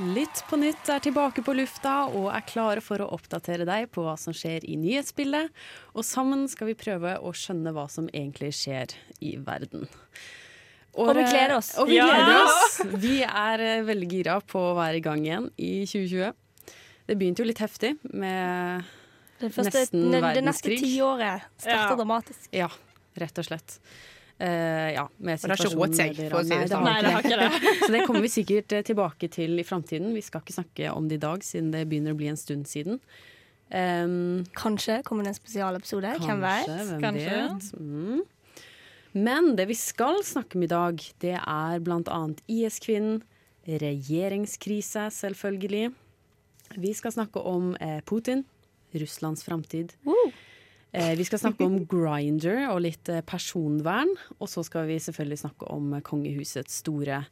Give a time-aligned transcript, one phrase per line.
[0.00, 4.04] Lytt på nytt er tilbake på lufta og er klare for å oppdatere deg på
[4.06, 5.50] hva som skjer i nyhetsbildet.
[5.92, 9.84] Og sammen skal vi prøve å skjønne hva som egentlig skjer i verden.
[10.96, 11.74] Og vi gleder oss.
[11.78, 12.06] Og vi Ja!
[12.08, 12.78] gleder oss.
[13.02, 16.32] Vi er eh, veldig gira på å være i gang igjen i 2020.
[17.10, 18.86] Det begynte jo litt heftig med
[19.42, 20.34] første, Nesten verdenskrig.
[20.40, 21.96] det neste tiåret starta Ja.
[22.00, 22.48] dramatisk.
[22.56, 22.70] Ja,
[23.20, 23.76] rett og slett.
[24.40, 26.86] Eh, ja, med det har ikke råd seg, for å si det sånn.
[27.84, 30.14] Så det kommer vi sikkert eh, tilbake til i framtiden.
[30.16, 32.70] Vi skal ikke snakke om det i dag, siden det begynner å bli en stund
[32.70, 33.02] siden.
[33.70, 36.14] Um, Kanskje kommer det en spesialepisode.
[36.24, 36.70] Hvem vet?
[36.72, 37.34] hvem Kanskje.
[37.36, 37.68] vet.
[37.76, 38.22] Mm.
[39.28, 43.20] Men det vi skal snakke om i dag, det er annet IS-kvinnen,
[43.68, 45.90] regjeringskrise, selvfølgelig.
[46.80, 48.46] Vi skal snakke om eh, Putin,
[48.96, 49.92] Russlands framtid.
[50.92, 54.10] Eh, vi skal snakke om Grinder og litt eh, personvern.
[54.40, 57.22] Og så skal vi selvfølgelig snakke om eh, kongehusets store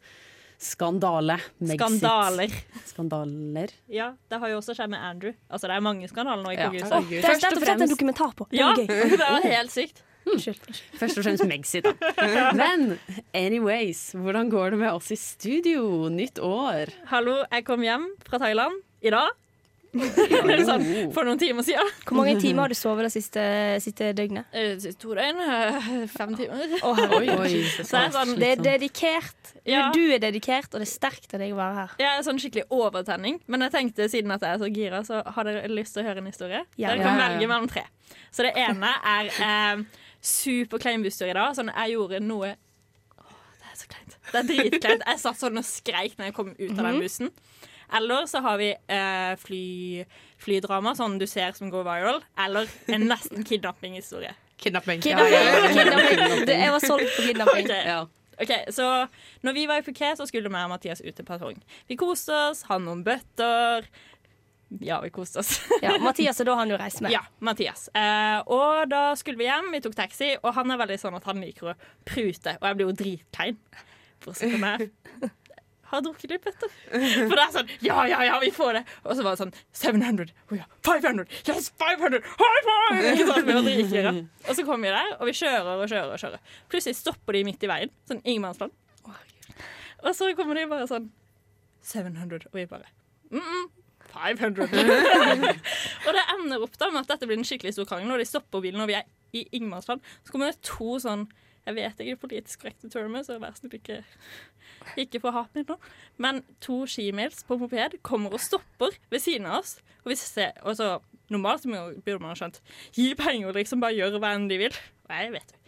[0.58, 1.38] skandale.
[1.62, 1.78] Megxit.
[1.78, 2.54] Skandaler.
[2.86, 3.74] Skandaler.
[3.90, 5.34] Ja, det har jo også skjedd med Andrew.
[5.50, 6.68] Altså, det er mange skandaler nå i Ja.
[6.68, 8.46] Oh, Det har Først og dette en dokumentar på.
[8.50, 10.04] Det Ja, det var helt sykt.
[10.28, 10.58] Unnskyld.
[10.68, 10.98] unnskyld.
[11.00, 11.94] Først og fremst Megxit, da.
[12.58, 12.98] Men
[13.32, 16.08] anyways, hvordan går det med oss i studio?
[16.12, 16.92] Nytt år.
[17.08, 19.30] Hallo, jeg kom hjem fra Thailand i dag.
[19.88, 20.82] Sånn,
[21.16, 21.88] for noen timer siden.
[22.04, 23.42] Hvor mange timer har du sovet det siste,
[23.80, 24.48] siste døgnet?
[24.52, 26.74] Eh, To døgn, eh, fem timer.
[26.84, 29.54] Oh, oi, Oi, Så det er sånn, Det er dedikert.
[29.68, 29.86] Ja.
[29.94, 31.94] Du er dedikert, og det er sterkt av deg å være her.
[32.02, 35.22] Jeg er sånn skikkelig overtenning, men jeg tenkte siden at jeg er så gira, så
[35.24, 36.62] har dere lyst til å høre en historie.
[36.76, 36.92] Ja.
[36.92, 37.28] Dere kan ja, ja.
[37.32, 37.84] velge mellom tre.
[38.30, 39.84] Så det ene er eh,
[40.20, 41.56] superklein busstur i dag.
[41.56, 42.54] Sånn, jeg gjorde noe
[43.18, 44.18] Åh, Det er så kleint.
[44.28, 45.08] Det er dritkleint.
[45.08, 47.32] Jeg satt sånn og skreik når jeg kom ut av den bussen.
[47.96, 50.04] Eller så har vi eh, fly,
[50.42, 52.20] flydrama, sånn du ser som går viral.
[52.44, 54.34] Eller en nesten kidnappinghistorie.
[54.58, 55.00] Kidnapping.
[55.00, 55.74] Kidnapping.
[55.78, 56.46] kidnapping.
[56.46, 57.68] Det, jeg var solgt på kidnapping.
[57.68, 57.76] Ok.
[57.86, 58.00] Ja.
[58.38, 58.84] Ok, så
[59.42, 61.58] når vi var i Phuket, så skulle vi og Mathias ut til Patong.
[61.88, 63.88] Vi koste oss, hadde noen bøtter.
[64.84, 65.56] Ja, vi koste oss.
[65.82, 67.14] Ja, Mathias er da han du reiser med.
[67.14, 67.88] ja, Mathias.
[67.96, 71.26] Eh, og da skulle vi hjem, vi tok taxi, og han er veldig sånn at
[71.26, 71.76] han liker å
[72.06, 72.54] prute.
[72.60, 73.58] Og jeg blir jo dritklein.
[74.22, 74.90] For å kan jeg
[75.90, 76.72] ha drukket litt bøtter.
[76.90, 78.82] For det er sånn Ja, ja, ja, vi får det.
[79.04, 80.34] Og så var det sånn 700.
[80.50, 81.24] Oh, ja, 500.
[81.48, 82.20] Yes, 500.
[82.42, 83.76] High five!
[83.78, 84.12] Ikke.
[84.48, 86.12] Og så kommer vi der, og vi kjører og kjører.
[86.12, 87.94] og kjører Plutselig stopper de midt i veien.
[88.08, 88.76] Sånn ingenmannsland.
[90.06, 91.10] Og så kommer de bare sånn
[91.88, 92.86] 700, og vi bare
[93.30, 93.68] mm -mm,
[94.12, 94.62] 500.
[96.06, 98.24] og det ender opp da med at dette blir en skikkelig stor krangel, og de
[98.24, 100.00] stopper bilen, og vi er i ingenmannsland.
[100.24, 101.28] Så kommer det to sånn
[101.66, 104.02] Jeg vet ikke politisk korrekte termer, så vær snill ikke
[105.00, 105.76] ikke for hat nå.
[106.18, 109.78] Men to skimils på moped kommer og stopper ved siden av oss.
[110.04, 112.62] Og, vi ser, og så Normalt burde man ha skjønt
[112.96, 113.82] gi penger, liksom.
[113.84, 114.76] Bare gjøre hva enn de vil.
[115.10, 115.58] Nei, vet du.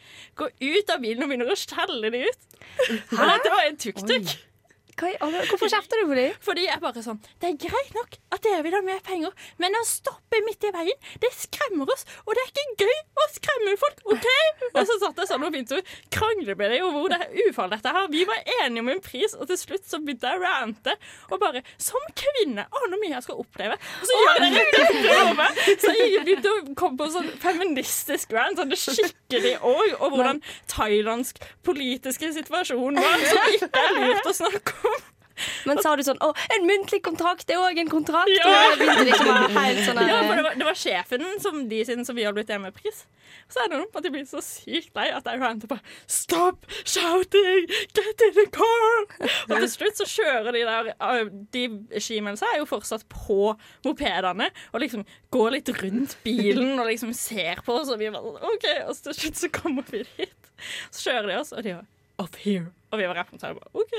[0.41, 2.47] Gå ut av bilen og begynner å skjelle de ut.
[2.88, 4.32] Og dette var en tuk-tuk.
[5.50, 6.34] Hvorfor kjefter du på dem?
[6.44, 9.75] Fordi jeg bare sånn Det er greit nok at dere vil ha mer penger, men
[9.75, 12.05] å stoppe midt i veien, det skremmer oss.
[12.27, 14.28] Og det er ikke gøy å skremme folk, OK?
[14.71, 15.83] Og så satt jeg sånn og begynte å
[16.15, 18.06] krangle med dem om hvor det er ufarlig dette her.
[18.12, 20.94] Vi var enige om en pris, og til slutt så begynte jeg å rante.
[21.31, 23.77] Og bare Som kvinne aner mye jeg skal oppleve.
[24.00, 25.60] Og så gjør dere dette over meg!
[25.83, 30.41] Så jeg begynte å komme på sånn feministisk rant, sånn skikkelig òg, og hvordan
[30.71, 34.90] thailandsk politiske situasjon var, som ikke er lurt å snakke om.
[35.69, 38.33] Men sa du sånn 'Å, en muntlig kontrakt er òg en kontrakt'?
[38.37, 38.75] Ja.
[38.77, 39.31] Det liksom
[39.87, 42.51] sånn Ja, for det var, det var sjefen som de siden som vi har blitt
[42.53, 43.05] hjemme med pris.
[43.51, 45.78] Så er det noe at de blir så sykt lei at jeg ranter på
[46.11, 47.69] Stop shouting!
[47.97, 49.06] Get in the car!
[49.49, 51.65] Og til slutt så kjører de der uh, De
[52.03, 53.55] skimensa er jo fortsatt på
[53.87, 58.51] mopedene og liksom går litt rundt bilen og liksom ser på oss, og vi bare
[58.51, 58.67] OK.
[58.89, 60.53] Og til slutt så kommer vi dit.
[60.91, 62.69] Så kjører de oss, og de bare Up here.
[62.91, 63.93] Og vi var rett på og bare OK.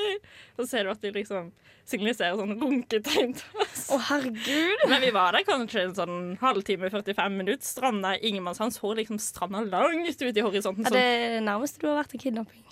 [0.59, 1.51] Så ser du at de liksom
[1.87, 3.85] signaliserer sånn runketegn til oss.
[3.91, 4.83] Å, herregud.
[4.91, 7.65] Men vi var der kanskje en sånn halvtime, 45 minutter.
[7.65, 8.75] Stranda ingenmannsland.
[8.75, 10.85] Så liksom stranda langt ut i horisonten.
[10.85, 12.65] Er Sånn, det det nærmeste du har vært en kidnapping?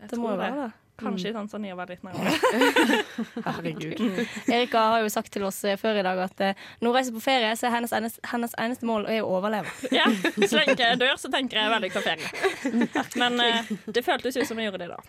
[0.00, 0.70] jeg Det må det jo være det.
[1.00, 2.34] Kanskje i Tanzania var litt nærmere.
[3.46, 4.02] Herregud.
[4.48, 7.16] Erika har jo sagt til oss eh, før i dag at eh, når hun reiser
[7.16, 9.72] på ferie, så er hennes eneste, hennes eneste mål er å overleve.
[10.00, 10.06] Ja,
[10.46, 12.28] så lenge jeg dør, så tenker jeg veldig på ferie.
[13.20, 15.00] Men eh, det føltes ut som jeg gjorde det da.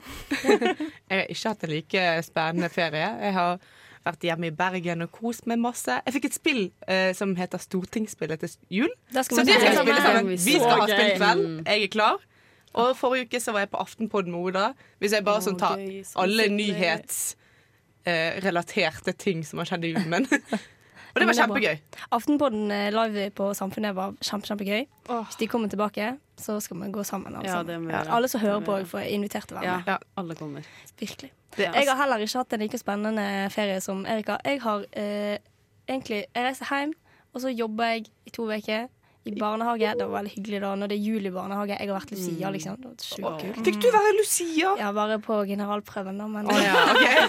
[0.41, 3.11] Jeg har ikke hatt en like spennende ferie.
[3.21, 3.61] Jeg har
[4.05, 5.99] vært hjemme i Bergen og kost meg masse.
[6.05, 8.91] Jeg fikk et spill eh, som heter Stortingsspillet til jul.
[9.11, 10.31] Så det skal vi spille sammen.
[10.33, 11.47] Vi skal ha spillkveld.
[11.47, 11.63] Mm.
[11.67, 12.27] Jeg er klar.
[12.79, 14.65] Og forrige uke så var jeg på Aftenpodden med Oda.
[15.03, 20.11] Hvis jeg bare sånn tar gøy, så alle nyhetsrelaterte ting som har skjedd i julen
[20.13, 20.27] min.
[21.11, 21.75] Og det var kjempegøy.
[22.15, 24.85] Aftenpodden eh, live på Samfunnet var kjempe, kjempegøy.
[25.09, 26.05] Hvis de kommer tilbake,
[26.39, 27.35] så skal vi gå sammen.
[27.35, 28.11] alle Ja, det må gjøre.
[28.15, 29.87] Alle som hører på, får invitert til å være med.
[29.91, 29.97] Ja.
[30.21, 30.61] alle kommer.
[30.99, 31.29] Virkelig.
[31.57, 34.37] Det, Jeg har heller ikke hatt en like spennende ferie som Erika.
[34.47, 35.35] Jeg har eh,
[35.89, 36.93] egentlig Jeg reiser hjem,
[37.33, 38.87] og så jobber jeg i to uker
[39.25, 39.91] i barnehage.
[39.97, 40.71] Det var veldig hyggelig da.
[40.81, 41.75] Når det er jul i barnehage.
[41.79, 42.53] Jeg har vært Lucia, Mm.
[42.55, 42.77] liksom.
[42.81, 42.87] Det
[43.21, 43.65] var sjukt kult.
[43.67, 44.75] Fikk du være Lucia?
[44.79, 46.27] Ja, bare på generalprøven, da.
[46.27, 47.27] Men, oh, ja, okay.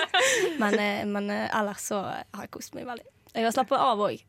[0.62, 3.06] men, eh, men eh, ellers så har jeg kost meg veldig.
[3.34, 4.20] Jeg har slappet av òg.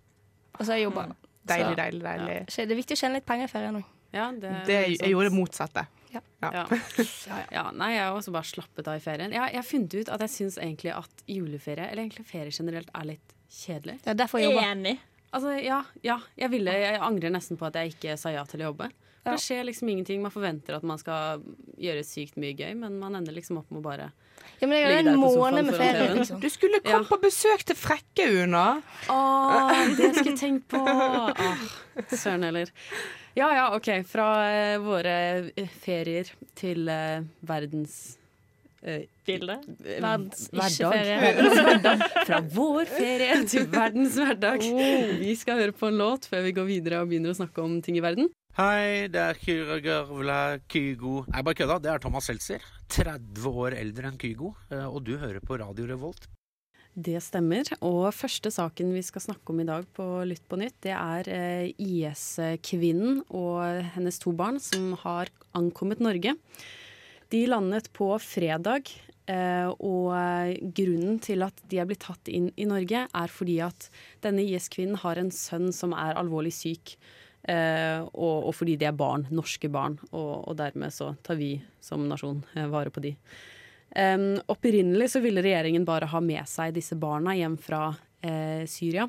[0.60, 1.08] Og så har jeg jobba.
[1.52, 2.36] Deilig, deilig, deilig.
[2.54, 3.88] Det er viktig å tjene litt penger i ferien òg.
[4.14, 5.88] Ja, det, Det, jeg gjorde det motsatte.
[6.12, 6.20] Ja.
[6.42, 6.66] Ja,
[7.54, 9.32] ja, nei, jeg har også bare slappet av i ferien.
[9.32, 12.90] Jeg, jeg har funnet ut at jeg syns egentlig at juleferie, eller egentlig ferie generelt,
[12.98, 13.96] er litt kjedelig.
[14.04, 14.66] Det er derfor jeg jobber.
[14.74, 14.98] Enig.
[15.32, 18.64] Altså, ja, ja jeg, ville, jeg angrer nesten på at jeg ikke sa ja til
[18.64, 18.90] å jobbe.
[19.22, 19.36] For Ja.
[19.38, 20.22] Det skjer liksom ingenting.
[20.24, 21.44] Man forventer at man skal
[21.78, 24.08] gjøre sykt mye gøy, men man ender liksom opp med å bare
[24.60, 25.92] Ja, men jeg Ligge der på sofaen med foran.
[25.94, 26.18] TV-en.
[26.18, 26.40] Liksom.
[26.42, 27.10] Du skulle komme Ja.
[27.10, 28.64] på besøk til Frekke, Una.
[29.14, 29.18] Å,
[29.98, 30.82] det skulle jeg tenkt på!
[30.82, 31.62] Åh,
[32.18, 32.72] Søren heller.
[33.38, 33.92] Ja ja, OK.
[34.10, 35.14] Fra uh, våre
[35.56, 38.18] eh, ferier til uh, verdens
[39.28, 39.56] Bilde.
[39.86, 40.74] eh, Verdens hverdag.
[40.74, 41.18] ikke-ferie.
[41.22, 42.04] Verdens hverdag.
[42.28, 44.66] Fra vår ferie til verdens hverdag.
[44.66, 45.16] Oh.
[45.22, 47.80] Vi skal høre på en låt før vi går videre og begynner å snakke om
[47.86, 48.30] ting i verden.
[48.58, 51.78] Hei, det er Kyra Gavla Kygo Nei, bare kødda.
[51.86, 52.60] Det er Thomas Seltzer.
[52.92, 54.56] 30 år eldre enn Kygo.
[54.74, 56.28] eh, Og du hører på Radio Revolt.
[56.92, 57.64] Det stemmer.
[57.88, 61.30] Og første saken vi skal snakke om i dag på Lytt på nytt, det er
[61.32, 66.36] eh, IS-kvinnen og hennes to barn som har ankommet Norge.
[67.32, 68.92] De landet på fredag,
[69.32, 70.12] eh, og
[70.76, 73.88] grunnen til at de er blitt tatt inn i Norge, er fordi at
[74.26, 76.98] denne IS-kvinnen har en sønn som er alvorlig syk.
[77.50, 81.56] Eh, og, og fordi de er barn, norske barn, og, og dermed så tar vi
[81.82, 83.16] som nasjon eh, vare på de.
[83.92, 87.90] Um, opprinnelig så ville regjeringen bare ha med seg disse barna hjem fra
[88.24, 89.08] eh, Syria.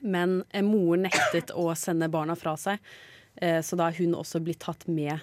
[0.00, 2.82] Men eh, moren nektet å sende barna fra seg,
[3.40, 5.18] eh, så da er hun også blitt tatt med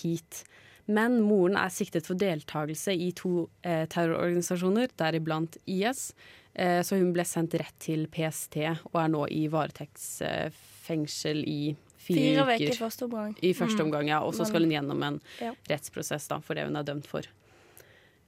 [0.00, 0.42] hit.
[0.86, 6.10] Men moren er siktet for deltakelse i to eh, terrororganisasjoner, deriblant IS.
[6.54, 8.60] Eh, så hun ble sendt rett til PST
[8.92, 11.60] og er nå i varetektsfengsel i
[12.04, 13.32] fire, Fire uker i første omgang.
[13.40, 14.20] I første omgang, ja.
[14.20, 15.54] Og så skal hun gjennom en Ja.
[15.70, 17.26] rettsprosess da, for det hun er dømt for.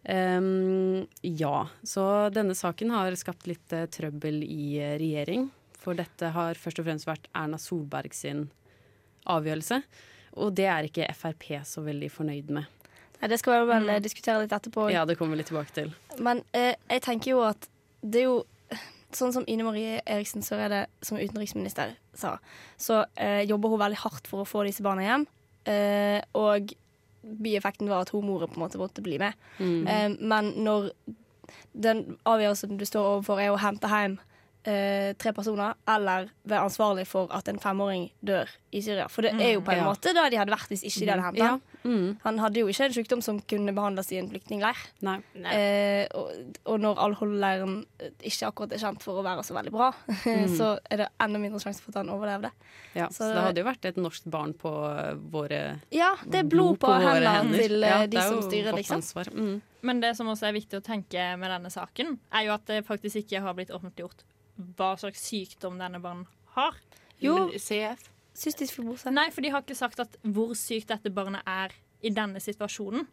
[0.09, 5.51] Um, ja, så denne saken har skapt litt uh, trøbbel i uh, regjering.
[5.77, 8.47] For dette har først og fremst vært Erna Solberg sin
[9.27, 9.83] avgjørelse.
[10.37, 12.69] Og det er ikke Frp så veldig fornøyd med.
[13.17, 14.03] Nei, det skal vi vel mm.
[14.05, 14.91] diskutere litt etterpå.
[14.93, 15.95] Ja, det kommer vi litt tilbake til.
[16.21, 17.71] Men eh, jeg tenker jo at
[18.05, 18.45] det er jo
[19.15, 22.33] Sånn som Ine Marie Eriksen Søreide som utenriksminister sa,
[22.77, 25.25] så eh, jobber hun veldig hardt for å få disse barna hjem.
[25.71, 26.75] Eh, og
[27.23, 29.39] bieffekten var at hun moren på en måte måtte bli med.
[29.63, 29.87] Mm.
[29.87, 30.91] Eh, men når
[31.87, 34.19] den avgjørelsen du står overfor, er å hente hjem
[34.67, 39.07] eh, tre personer, eller være ansvarlig for at en femåring dør i Syria.
[39.09, 39.85] For det er jo på en Ja.
[39.89, 41.47] måte da de hadde vært hvis ikke de hadde hentet Ja.
[41.55, 41.63] ham.
[41.87, 42.17] Mm.
[42.25, 44.77] Han hadde jo ikke en sykdom som kunne behandles i en flyktningleir.
[45.07, 45.21] Nei.
[45.45, 46.33] Eh, og,
[46.67, 47.85] og når Al-Hol-leiren
[48.27, 49.93] ikke akkurat er kjent for å være så veldig bra,
[50.59, 52.51] så er det enda mindre sjanse for at han overlevde.
[52.95, 56.15] Ja, Så så det det- hadde jo vært et norsk barn på eh, våre Ja,
[56.27, 57.59] det er blod på, på hendene hender.
[57.59, 58.97] til eh, Ja, de det som styrer, liksom.
[58.97, 59.31] ansvar.
[59.33, 59.63] Mm.
[59.83, 62.85] Men det som også er viktig å tenke med denne saken, er jo at det
[62.89, 64.25] faktisk ikke har blitt offentliggjort
[64.57, 66.79] hva slags sykdom denne barnen har.
[67.23, 68.09] Jo, CF.
[68.37, 69.11] cystisk fibrose.
[69.13, 73.07] Nei, for de har ikke sagt at hvor sykt dette barnet er i denne situasjonen.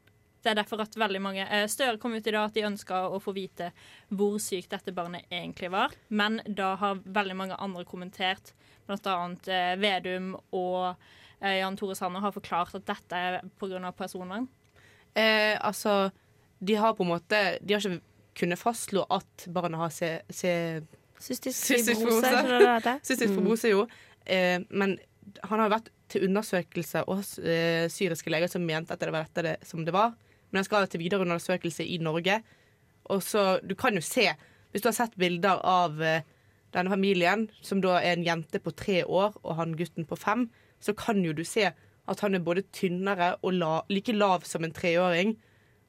[0.43, 3.05] Det er derfor at veldig mange eh, Støre kom ut i dag at de ønska
[3.07, 3.69] å få vite
[4.11, 5.95] hvor sykt dette barnet egentlig var.
[6.11, 8.51] Men da har veldig mange andre kommentert,
[8.89, 9.13] bl.a.
[9.47, 10.97] Eh, Vedum og
[11.39, 13.93] eh, Jan Tore Sanner har forklart at dette er pga.
[13.95, 14.49] personvern.
[15.15, 16.11] Eh, altså,
[16.59, 18.01] de har på en måte De har ikke
[18.33, 20.81] kunnet fastslå at barnet har C...
[21.23, 22.31] Cystisk fibrose,
[23.07, 23.85] cystisk fibrose, jo.
[24.25, 24.97] Eh, men
[25.47, 29.45] han har vært til undersøkelse hos eh, syriske leger som mente at det var dette
[29.45, 30.13] det, som det var.
[30.51, 32.41] Men han skal til videre undersøkelse i Norge.
[33.11, 34.29] Og så, Du kan jo se,
[34.71, 36.27] hvis du har sett bilder av eh,
[36.75, 40.49] denne familien, som da er en jente på tre år og han gutten på fem,
[40.83, 44.63] så kan jo du se at han er både tynnere og la, like lav som
[44.63, 45.37] en treåring.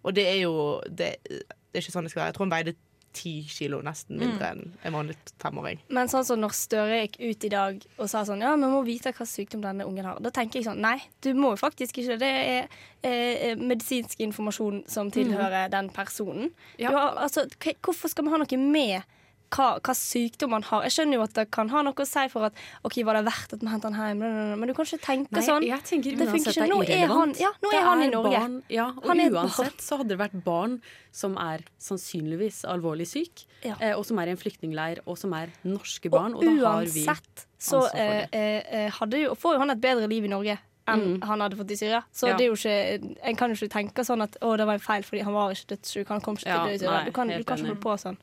[0.04, 2.32] Og det er jo det, det er ikke sånn det skal være.
[2.32, 2.76] Jeg tror han veide
[3.14, 5.80] ti kilo nesten mindre enn en vanlig femåring.
[5.94, 8.83] Men sånn som når Støre gikk ut i dag og sa sånn Ja, vi må
[8.87, 10.21] vite hva sykdom denne ungen har.
[10.23, 12.33] Da tenker jeg sånn Nei, du må jo faktisk ikke det.
[13.04, 16.52] Det er eh, medisinsk informasjon som tilhører den personen.
[16.78, 16.90] Ja.
[16.90, 17.47] Du har, altså,
[17.85, 19.14] hvorfor skal vi ha noe med
[19.54, 20.82] hva, hva sykdom han har?
[20.88, 23.25] Jeg skjønner jo at det kan ha noe å si for at OK, var det
[23.28, 24.58] verdt at vi hentet han hjem?
[24.58, 25.66] Men du kan ikke tenke Nei, sånn.
[25.68, 27.40] jeg tenker Det uansett det Nå er er han, irrelevant.
[27.40, 28.34] ja, nå er han i er Norge.
[28.40, 30.80] Barn, ja, og er uansett så hadde det vært barn
[31.14, 33.76] som er sannsynligvis alvorlig syk, Ja.
[33.80, 36.34] eh, og som er i en flyktningleir, og som er norske barn.
[36.34, 37.20] Og, da har vi ansvar
[37.58, 41.00] for eh, Så eh, hadde jo, får jo han et bedre liv i Norge enn
[41.16, 41.23] Mm.
[41.25, 42.02] han hadde fått i Syria.
[42.12, 42.37] Så Ja.
[42.37, 45.02] det er ikke, en kan jo ikke tenke sånn at å, det var en feil
[45.02, 46.08] fordi han var ikke dødssyk.
[46.08, 47.04] Han kom ikke til å dø i Syria.
[47.06, 48.18] Du kan, du kan ikke holde på sånn.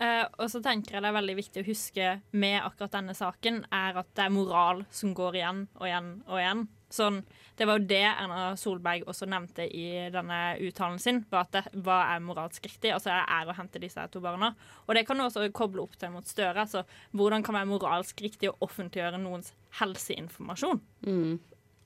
[0.00, 3.64] Eh, og så tenker jeg det er veldig viktig å huske med akkurat denne saken,
[3.68, 6.62] er at det er moral som går igjen og igjen og igjen.
[6.90, 7.20] Sånn,
[7.54, 11.20] det var jo det Erna Solberg også nevnte i denne uttalen sin.
[11.30, 12.90] Var at det, hva er moralsk riktig?
[12.96, 14.48] Altså det er å hente disse to barna.
[14.88, 16.64] Og det kan du også koble opp til mot Støre.
[16.64, 16.82] Altså,
[17.14, 20.82] hvordan kan det være moralsk riktig å offentliggjøre noens helseinformasjon?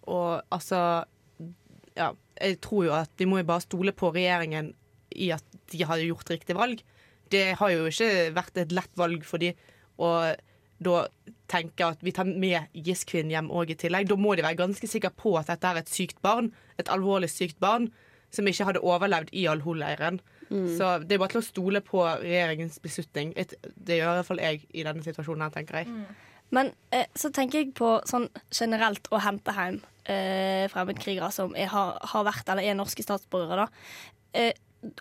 [0.08, 0.80] Og altså
[1.94, 2.08] Ja,
[2.40, 4.72] jeg tror jo at vi må jo bare stole på regjeringen
[5.14, 6.80] i at de har gjort riktig valg.
[7.32, 9.54] Det har jo ikke vært et lett valg for de
[10.02, 10.10] å
[10.84, 11.04] da
[11.48, 14.08] tenke at vi tar med IS-kvinnen hjem òg i tillegg.
[14.10, 16.50] Da må de være ganske sikre på at dette er et sykt barn,
[16.80, 17.88] et alvorlig sykt barn,
[18.34, 20.18] som ikke hadde overlevd i Al-Hol-leiren.
[20.50, 23.32] Så det er bare til å stole på regjeringens beslutning.
[23.34, 26.04] Det gjør i hvert fall jeg i denne situasjonen her, tenker jeg.
[26.54, 31.70] Men eh, så tenker jeg på sånn generelt å hente hjem eh, fremmedkrigere som er,
[31.72, 33.64] har, har vært eller er norske statsborgere.
[33.64, 33.94] da.
[34.34, 34.52] Eh,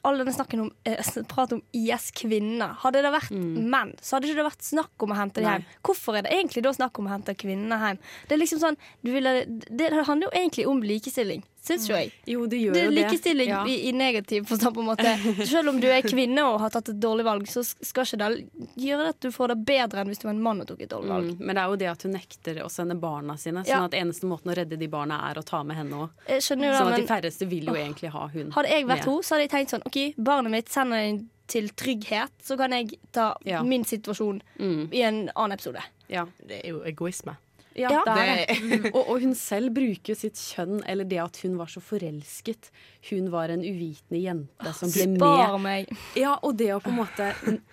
[0.08, 2.76] all denne snakken om eh, prat om IS-kvinner.
[2.84, 5.66] Hadde det vært menn, så hadde ikke det vært snakk om å hente dem hjem.
[5.86, 8.02] Hvorfor er det egentlig da snakk om å hente kvinnene hjem?
[8.30, 12.12] Det liksom sånn, du ville, det handler jo egentlig om likestilling, syns jo jeg.
[12.28, 13.62] Jo, det gjør Det er likestilling Ja.
[13.66, 15.14] i, i negativ forstand, på en måte.
[15.48, 18.74] Selv om du er kvinne og har tatt et dårlig valg, så skal ikke det
[18.84, 20.90] gjøre at du får det bedre enn hvis du var en mann og tok et
[20.92, 21.30] dårlig valg.
[21.32, 23.64] Mm, men det er jo det at hun nekter å sende barna sine.
[23.66, 23.78] Ja.
[23.80, 26.10] Sånn at eneste måten å redde de barna er å ta med henne òg.
[26.44, 29.36] Sånn at men, de færreste vil jo egentlig ha hun hadde jeg vært henne, så
[29.38, 33.34] hadde jeg tenkt sånn OK, barnet mitt sender en til trygghet, så kan jeg ta
[33.46, 33.62] Ja.
[33.64, 35.82] min situasjon Mm, i en annen episode.
[36.10, 36.26] ja.
[36.48, 37.36] Det er jo egoisme.
[37.76, 38.02] Ja, Ja.
[38.06, 38.92] det er det.
[38.96, 42.70] Og, og hun selv bruker jo sitt kjønn, eller det at hun var så forelsket.
[43.10, 45.24] Hun var en uvitende jente som ble med.
[45.24, 45.90] Spar meg.
[46.20, 47.32] Ja, og det å på en måte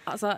[0.08, 0.36] altså,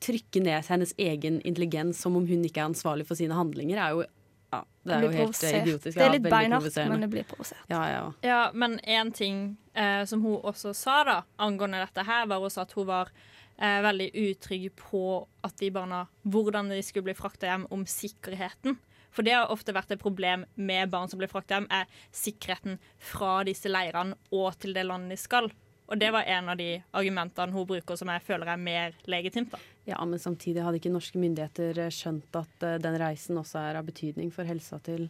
[0.00, 3.96] trykke ned hennes egen intelligens som om hun ikke er ansvarlig for sine handlinger, er
[3.98, 4.04] jo
[4.50, 5.60] ja, Det er jo helt provosert.
[5.62, 5.94] idiotisk.
[5.94, 7.60] Det er litt beinhardt, men det blir provosert.
[7.70, 8.00] Ja, ja.
[8.26, 12.64] Ja, men én ting eh, som hun også sa da, angående dette her, var også
[12.64, 13.12] at hun var
[13.60, 15.02] eh, veldig utrygge på
[15.46, 18.78] at de barna, hvordan de skulle bli frakta hjem, om sikkerheten.
[19.10, 22.78] For det har ofte vært et problem med barn som blir frakta hjem, er sikkerheten
[23.02, 25.50] fra disse leirene og til det landet de skal.
[25.90, 29.50] Og det var en av de argumentene hun bruker som jeg føler er mer legitimt.
[29.50, 29.58] da.
[29.90, 33.80] ja, men samtidig hadde ikke norske myndigheter eh, skjønt at eh, den reisen også er
[33.80, 35.08] av betydning for helsa til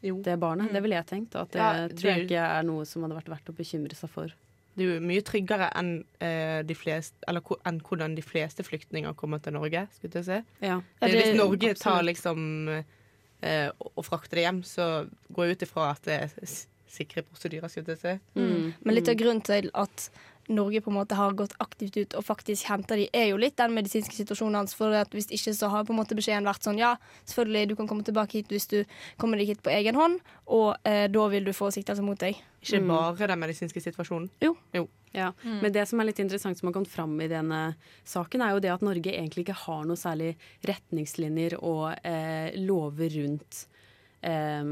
[0.00, 0.22] Jo.
[0.24, 0.72] det barnet.
[0.72, 3.18] Det ville jeg tenkt, og at det Ja, tror jeg ikke er noe som hadde
[3.18, 4.32] vært verdt å bekymre seg for.
[4.78, 5.90] Det er jo mye tryggere enn
[6.22, 9.86] eh, de flest, eller enn hvordan de fleste flyktninger kommer til Norge.
[9.96, 10.38] skulle jeg si.
[10.64, 10.78] Ja.
[11.00, 12.68] Det, det- hvis Norge tar liksom
[13.42, 14.88] eh, og og frakter det hjem, så
[15.34, 16.56] går jeg ut ifra at det er
[16.88, 17.68] sikre prosedyrer.
[17.68, 18.14] skulle jeg si.
[18.38, 18.72] Mm.
[18.84, 20.10] Men litt av grunnen til at
[20.48, 23.56] Norge på en måte har gått aktivt ut og faktisk henter de, er jo litt
[23.60, 24.74] den medisinske situasjonen hans.
[24.74, 26.94] For at hvis ikke så har på en måte beskjeden vært sånn ja,
[27.28, 28.78] selvfølgelig du kan komme tilbake hit hvis du
[29.20, 32.38] kommer deg hit på egen hånd, og eh, da vil du få siktelse mot deg.
[32.62, 32.88] Ikke Mm.
[32.88, 34.30] bare den medisinske situasjonen.
[35.12, 38.50] Ja, Men det som er litt interessant som har kommet fram i denne saken, er
[38.52, 40.34] jo det at Norge egentlig ikke har noe særlig
[40.68, 43.66] retningslinjer og eh, lover rundt
[44.22, 44.64] eh,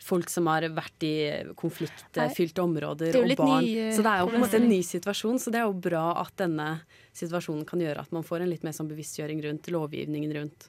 [0.00, 1.14] folk som har vært i
[1.60, 3.64] konfliktfylte områder er og barn.
[3.64, 5.68] ny, eh, så det er jo på en måte en ny situasjon, så det er
[5.68, 6.80] jo bra at denne
[7.14, 10.68] situasjonen kan gjøre at man får en litt mer sånn bevisstgjøring rundt lovgivningen rundt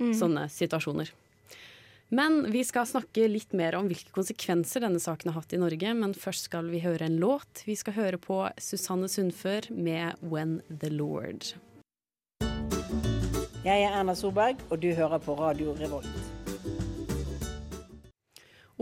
[0.00, 0.14] Mm.
[0.16, 1.10] sånne situasjoner.
[2.08, 5.94] Men vi skal snakke litt mer om hvilke konsekvenser denne saken har hatt i Norge.
[5.94, 7.62] Men først skal vi høre en låt.
[7.64, 11.54] Vi skal høre på Susanne Sundfør med 'When the Lord'.
[13.64, 16.31] Jeg er Erna Solberg, og du hører på Radio Revolt.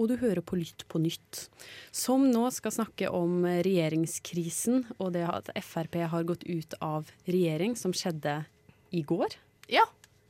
[0.00, 1.42] Og du hører på Lytt på nytt,
[1.92, 7.76] som nå skal snakke om regjeringskrisen og det at Frp har gått ut av regjering,
[7.76, 8.38] som skjedde
[8.97, 9.37] i går,
[9.71, 9.85] Ja,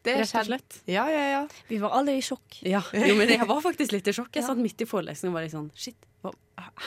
[0.05, 0.47] det rett og skjedde.
[0.51, 0.81] slett.
[0.91, 1.43] Ja, ja, ja.
[1.69, 2.59] Vi var alle i sjokk.
[2.67, 4.35] Ja, jo, men jeg var faktisk litt i sjokk.
[4.35, 4.49] Jeg Ja.
[4.51, 6.33] satt midt i forelesningen og var litt sånn Shit, hva,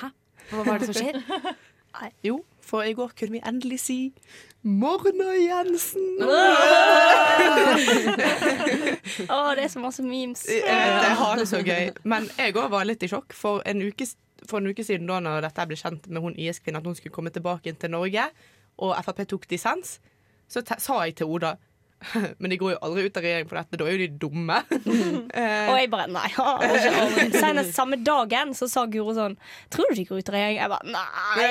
[0.01, 0.11] hæ?
[0.51, 1.21] Hva var det som skjer?
[2.25, 3.97] Jo, for i går kunne vi endelig si
[4.63, 6.21] Morna Jensen!
[9.33, 10.45] Å, det er så masse memes.
[10.47, 11.91] Jeg har det så gøy.
[12.07, 13.35] Men jeg òg var litt i sjokk.
[13.35, 14.07] For en uke,
[14.47, 17.15] for en uke siden da når dette ble kjent med hun IS-kvinnen, at hun skulle
[17.15, 18.25] komme tilbake til Norge,
[18.81, 19.99] og Frp tok dissens,
[20.49, 21.57] så sa jeg til Oda
[22.39, 24.57] men de går jo aldri ut av regjering på dette, da er jo de dumme.
[25.33, 26.27] Eh, Og jeg bare nei.
[27.33, 29.33] Senest samme dagen så sa Guro sånn
[29.73, 30.59] Tror du de går ut av regjering?
[30.59, 31.47] Jeg bare nei,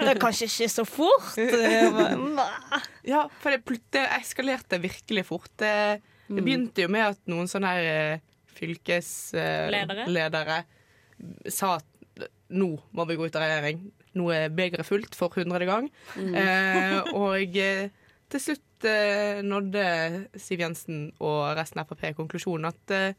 [0.00, 1.36] det er kanskje ikke så fort.
[2.38, 2.80] Bare.
[3.06, 5.50] Ja, for det, det eskalerte virkelig fort.
[5.60, 6.38] Det, det Mm.
[6.46, 8.20] begynte jo med at noen sånne her eh,
[8.56, 10.62] fylkesledere Ledere?
[11.52, 13.82] sa at nå må vi gå ut av regjering.
[14.16, 15.88] Nå er begeret fullt for hundrede gang.
[16.16, 16.34] Mm.
[16.38, 17.88] Eh, og eh,
[18.32, 19.84] til slutt eh, nådde
[20.40, 23.14] Siv Jensen og resten av Frp konklusjonen at eh,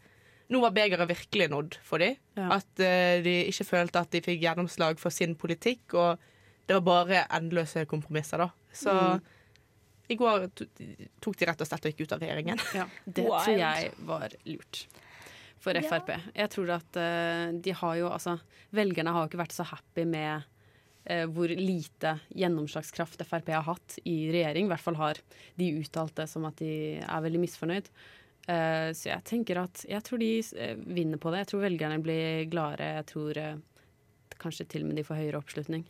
[0.53, 2.17] nå var begeret virkelig nådd for dem.
[2.38, 2.50] Ja.
[2.59, 6.19] At eh, de ikke følte at de fikk gjennomslag for sin politikk, og
[6.67, 8.50] det var bare endeløse kompromisser, da.
[8.74, 9.21] Så Mm.
[10.09, 10.43] i går
[11.21, 12.59] tok de rett og slett og gikk ut av regjeringen.
[12.77, 13.41] Ja, det Wild.
[13.45, 14.85] tror jeg var lurt
[15.57, 16.19] for Ja.
[16.35, 18.35] Jeg tror at uh, de har jo altså
[18.75, 20.43] Velgerne har jo ikke vært så happy med
[21.29, 24.65] hvor lite gjennomslagskraft Frp har hatt i regjering.
[24.65, 25.19] I hvert fall har
[25.59, 27.91] de uttalt det som at de er veldig misfornøyd.
[28.45, 31.43] Eh, så jeg tenker at jeg tror de eh, vinner på det.
[31.43, 32.91] Jeg tror velgerne blir gladere.
[33.00, 33.59] Jeg tror eh,
[34.41, 35.85] kanskje til og med de får høyere oppslutning.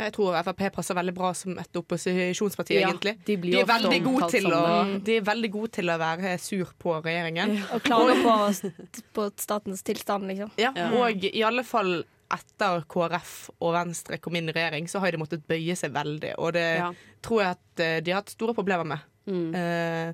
[0.00, 3.18] Jeg tror Frp passer veldig bra som et opposisjonsparti, Ja, egentlig.
[3.26, 4.60] de blir De er, veldig gode til å,
[5.04, 7.58] de er veldig gode til å være sur på regjeringen.
[7.76, 8.36] Og klage på,
[9.18, 10.54] på statens tilstand, liksom.
[10.56, 10.88] Ja, Ja.
[10.96, 12.00] Og i alle fall
[12.30, 16.34] etter KrF og Venstre kom inn i regjering, så har de måttet bøye seg veldig.
[16.38, 16.92] Og det Ja.
[17.22, 19.00] tror jeg at eh, de har hatt store problemer med.
[19.26, 19.54] Mm.
[19.54, 20.12] Eh,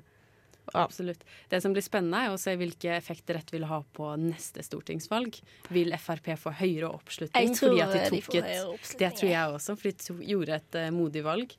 [0.75, 1.21] Absolutt.
[1.47, 5.37] Det som blir spennende, er å se hvilke effekter dette vil ha på neste stortingsvalg.
[5.71, 7.47] Vil Frp få høyere oppslutning?
[7.47, 9.77] Jeg tror fordi at de de tok får et, høyere oppslutning, Det tror jeg også,
[9.79, 11.55] fordi de to, gjorde et uh, modig valg.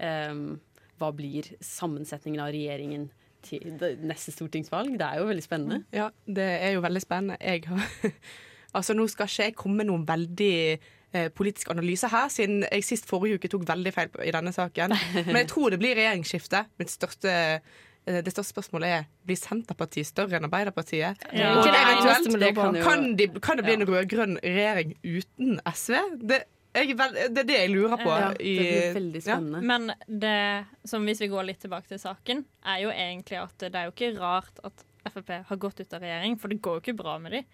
[0.00, 0.60] Um,
[0.96, 3.10] hva blir sammensetningen av regjeringen
[3.44, 3.76] til
[4.08, 4.96] neste stortingsvalg?
[4.96, 5.82] Det er jo veldig spennende.
[5.92, 7.36] ja, det er jo veldig spennende.
[7.44, 7.84] Jeg har
[8.76, 12.84] Altså, nå skal ikke jeg komme med noen veldig eh, politisk analyse her, siden jeg
[12.86, 14.96] sist forrige uke tok veldig feil i denne saken.
[15.26, 16.66] Men jeg tror det blir regjeringsskifte.
[16.80, 17.60] Mitt største eh,
[18.06, 21.24] det største spørsmålet er blir Senterpartiet større enn Arbeiderpartiet.
[21.34, 21.54] Ja.
[21.56, 22.60] Og det eventuelt på.
[22.60, 25.96] kan jo- kan, de, kan det bli en rød-grønn regjering uten SV?
[26.22, 26.44] Det,
[26.76, 28.10] jeg, er det er det jeg lurer på.
[28.12, 29.24] Ja, det blir veldig ja.
[29.26, 29.62] spennende.
[29.72, 33.74] Men det som hvis vi går litt tilbake til saken, er jo egentlig at det
[33.74, 36.84] er jo ikke rart at Frp har gått ut av regjering, for det går jo
[36.84, 37.44] ikke bra med dem.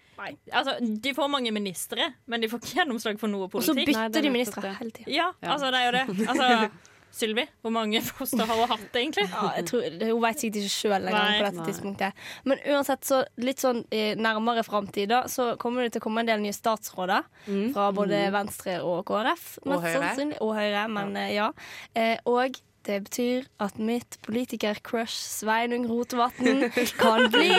[0.51, 3.69] Altså, de får mange ministre, men de får ikke gjennomslag for noe politikk.
[3.69, 5.11] Og så bytter Nei, de ministre hele tida.
[5.11, 5.53] Ja, Ja.
[5.57, 6.27] altså det er jo det.
[6.33, 6.71] Altså,
[7.13, 9.27] Sylvi, hvor mange poster har hun hatt, egentlig?
[9.29, 11.65] Ja, jeg tror, hun vet sikkert ikke sjøl engang på dette Nei.
[11.67, 12.23] tidspunktet.
[12.49, 16.23] Men uansett, så litt sånn i nærmere framtid, da, så kommer det til å komme
[16.25, 17.21] en del nye statsråder
[17.75, 19.45] fra både Venstre og KrF.
[19.67, 19.93] Og Høyre.
[19.99, 20.39] sannsynlig.
[20.41, 21.51] Og Høyre, men eh, ja.
[21.93, 26.67] Eh, og det betyr at mitt politiker-crush Sveinung Rotevatn
[26.99, 27.49] kan bli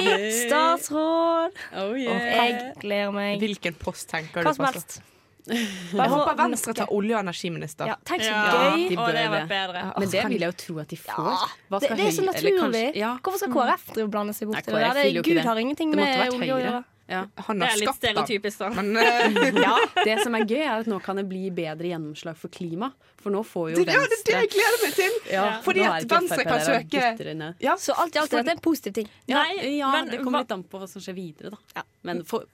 [0.45, 1.57] statsråd.
[1.73, 3.39] Oh, Og jeg gleder meg.
[3.43, 5.01] Hvilken post tenker Hva du som helst.
[5.45, 7.89] Jeg håper Venstre tar olje- og energiminister.
[7.91, 8.77] Ja, tenk så Ja, gøy.
[8.89, 9.49] de det bør det.
[9.51, 9.83] bedre.
[9.99, 11.49] Men det vil jeg jo tro at de får.
[11.69, 12.61] Hva Det, skal det er så naturlig.
[12.63, 13.19] kanskje- ja.
[13.23, 15.25] Hvorfor skal KrF drive blande seg bort i det?
[15.25, 16.85] Gud har ingenting med olje å gjøre.
[17.07, 17.27] Ja.
[17.49, 18.71] Han Det er litt skapt stereotypisk, da.
[18.79, 22.39] Men uh, ja, det som er gøy, er at nå kan det bli bedre gjennomslag
[22.41, 22.93] for klima.
[23.25, 25.15] For nå får jo Venstre ja, det er det jeg gleder meg til!
[25.33, 28.97] Ja, Fordi at Venstre kan søke det Så alt i alt er dette en positiv
[28.99, 29.09] ting.
[29.33, 31.85] Nei, ja men det kommer hva- litt an på hva som skjer videre, da.
[32.05, 32.45] Men for,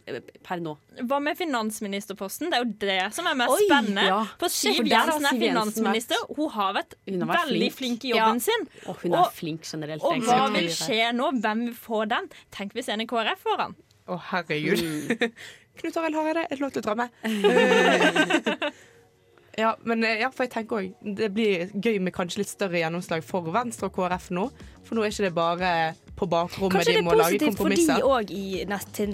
[0.47, 0.77] per nå.
[1.11, 2.53] Hva med finansministerposten?
[2.53, 4.07] Det er jo det som er mest Oi, spennende.
[4.07, 4.21] ja.
[4.39, 6.23] For Siv Jensen er finansminister.
[6.39, 7.79] Hun har vært Hun har vært veldig flink.
[7.81, 8.69] flink i jobben sin.
[8.87, 10.07] Og hun er Og- flink generelt.
[10.07, 11.33] Og hva vil skje nå?
[11.43, 12.31] Hvem vil få den?
[12.55, 13.75] Tenk hvis en i KrF får den.
[14.11, 14.81] Å, herregud.
[14.83, 15.31] Mm.
[15.81, 17.09] Knut Arild Hareide, er det lov til å dra med.
[19.63, 22.79] ja, men eh, ja, for jeg tenker også, det blir gøy med kanskje litt større
[22.83, 24.45] gjennomslag for Venstre og KrF nå.
[24.85, 25.71] For nå er ikke det bare
[26.21, 28.03] på bakrommet Kanskje det de er må lage positivt for de kompromisser.
[28.05, 28.27] òg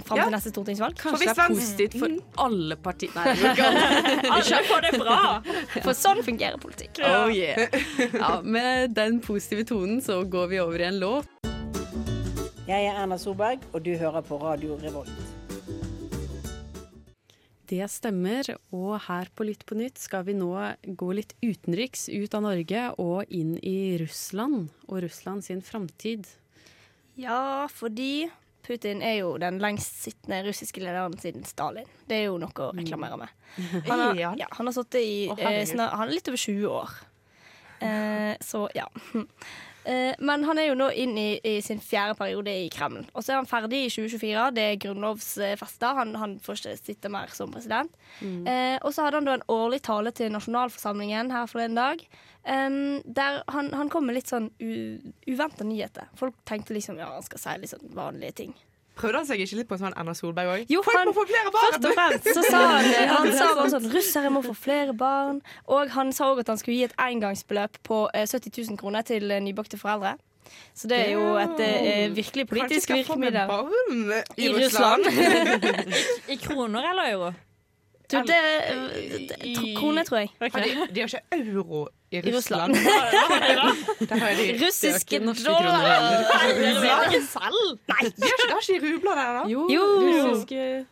[0.09, 0.23] fram Ja.
[0.25, 0.95] til neste stortingsvalg.
[1.03, 2.09] Kanskje hvis det er positivt for
[2.47, 3.49] alle partier Nei, det.
[4.39, 5.21] Alle får det bra.
[5.83, 6.93] For sånn fungerer politikk.
[7.05, 7.69] Oh, yeah.
[8.01, 11.56] ja, med den positive tonen så går vi over i en låt.
[12.67, 15.11] Jeg er Erna Solberg, og du hører på Radio Revolt.
[17.67, 20.53] Det stemmer, og her på Lytt på nytt skal vi nå
[20.99, 26.29] gå litt utenriks ut av Norge og inn i Russland og Russland sin framtid.
[27.19, 28.29] Ja, fordi
[28.67, 31.87] Putin er jo den lengstsittende russiske lederen siden Stalin.
[32.07, 33.35] Det er jo noe å reklamere med.
[33.91, 34.49] Han har, Ja.
[34.59, 36.97] han har sittet i eh, snart, Han er litt over 20 år.
[37.87, 38.87] Eh, så ja.
[39.87, 43.05] Eh, men han er jo nå inn i, i sin fjerde periode i Kreml.
[43.15, 44.47] Og så er han ferdig i 2024.
[44.57, 45.93] Det er grunnlovsfesta.
[46.01, 47.93] Han, han får ikke sitte mer som president.
[48.51, 52.03] Eh, og så hadde han da en årlig tale til nasjonalforsamlingen her forleden dag.
[52.47, 56.13] Um, der han, han kom med litt sånn uventa nyheter.
[56.19, 58.53] Folk tenkte liksom ja, han skal si litt sånn vanlige ting.
[58.97, 60.67] Prøvde han seg ikke litt på en sånn Erna Solberg òg?
[60.73, 61.67] Jo, han- må få flere barn!
[61.75, 65.43] Først og fremst så sa han, han sa bare sånn russere må få flere barn.
[65.69, 69.03] Og han sa òg at han skulle gi et engangsbeløp på eh, 70 000 kroner
[69.05, 70.15] til eh, nybakte foreldre.
[70.79, 73.49] Så det er jo et eh, virkelig politisk Kanskje skaffe meg virkemiddel.
[73.51, 75.05] barn I Russland.
[76.33, 77.33] I kroner eller euro?
[78.07, 78.41] Du, det,
[79.19, 80.31] det tro- Krone, tror jeg.
[80.41, 80.63] Okay.
[80.63, 82.77] de, de har ikke euro i I Russland.
[82.77, 84.11] Russland.
[84.23, 85.73] Har de Russiske norske kroner.
[85.73, 86.43] Nei.
[86.43, 89.49] Nei, de har ikke, de rubler der, da.
[89.51, 89.87] Jo, Jo.
[90.03, 90.87] russiske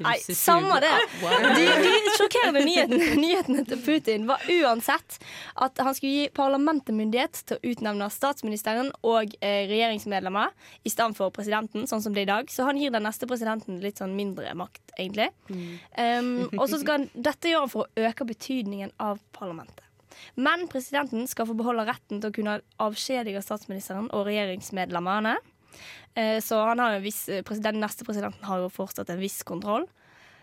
[0.00, 0.90] Nei, samme det.
[1.20, 5.18] De, de sjokkerende nyhetene, nyhetene til Putin var uansett
[5.60, 10.54] at han skulle gi parlamentet myndighet til å utnevne statsministeren og eh, regjeringsmedlemmer
[10.88, 12.48] i stedet for presidenten, sånn som det er i dag.
[12.48, 15.28] Så han gir den neste presidenten litt sånn mindre makt, egentlig.
[15.52, 19.84] Um, og så skal han, dette gjør han for å øke betydningen av parlamentet.
[20.36, 25.36] Men presidenten skal få beholde retten til å kunne avskjedige statsministeren og regjeringsmedlemmene.
[26.16, 29.42] Eh, Så han har en viss, eh, den neste presidenten har jo fortsatt en viss
[29.42, 29.86] kontroll.